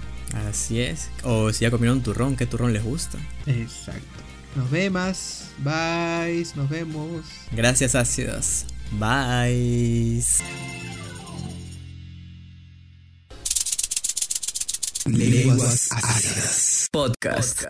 Así 0.48 0.80
es. 0.80 1.08
O 1.22 1.52
si 1.52 1.64
ya 1.64 1.70
comieron 1.70 2.02
turrón, 2.02 2.36
¿qué 2.36 2.46
turrón 2.46 2.72
les 2.72 2.84
gusta? 2.84 3.18
Exacto. 3.46 4.27
Nos 4.56 4.70
vemos, 4.70 5.42
bye, 5.58 6.46
nos 6.56 6.68
vemos. 6.68 7.26
Gracias, 7.52 7.94
ácidos. 7.94 8.64
Bye. 8.92 10.22
Lenguas 15.06 15.88
ácidas. 15.92 16.88
Podcast. 16.90 17.64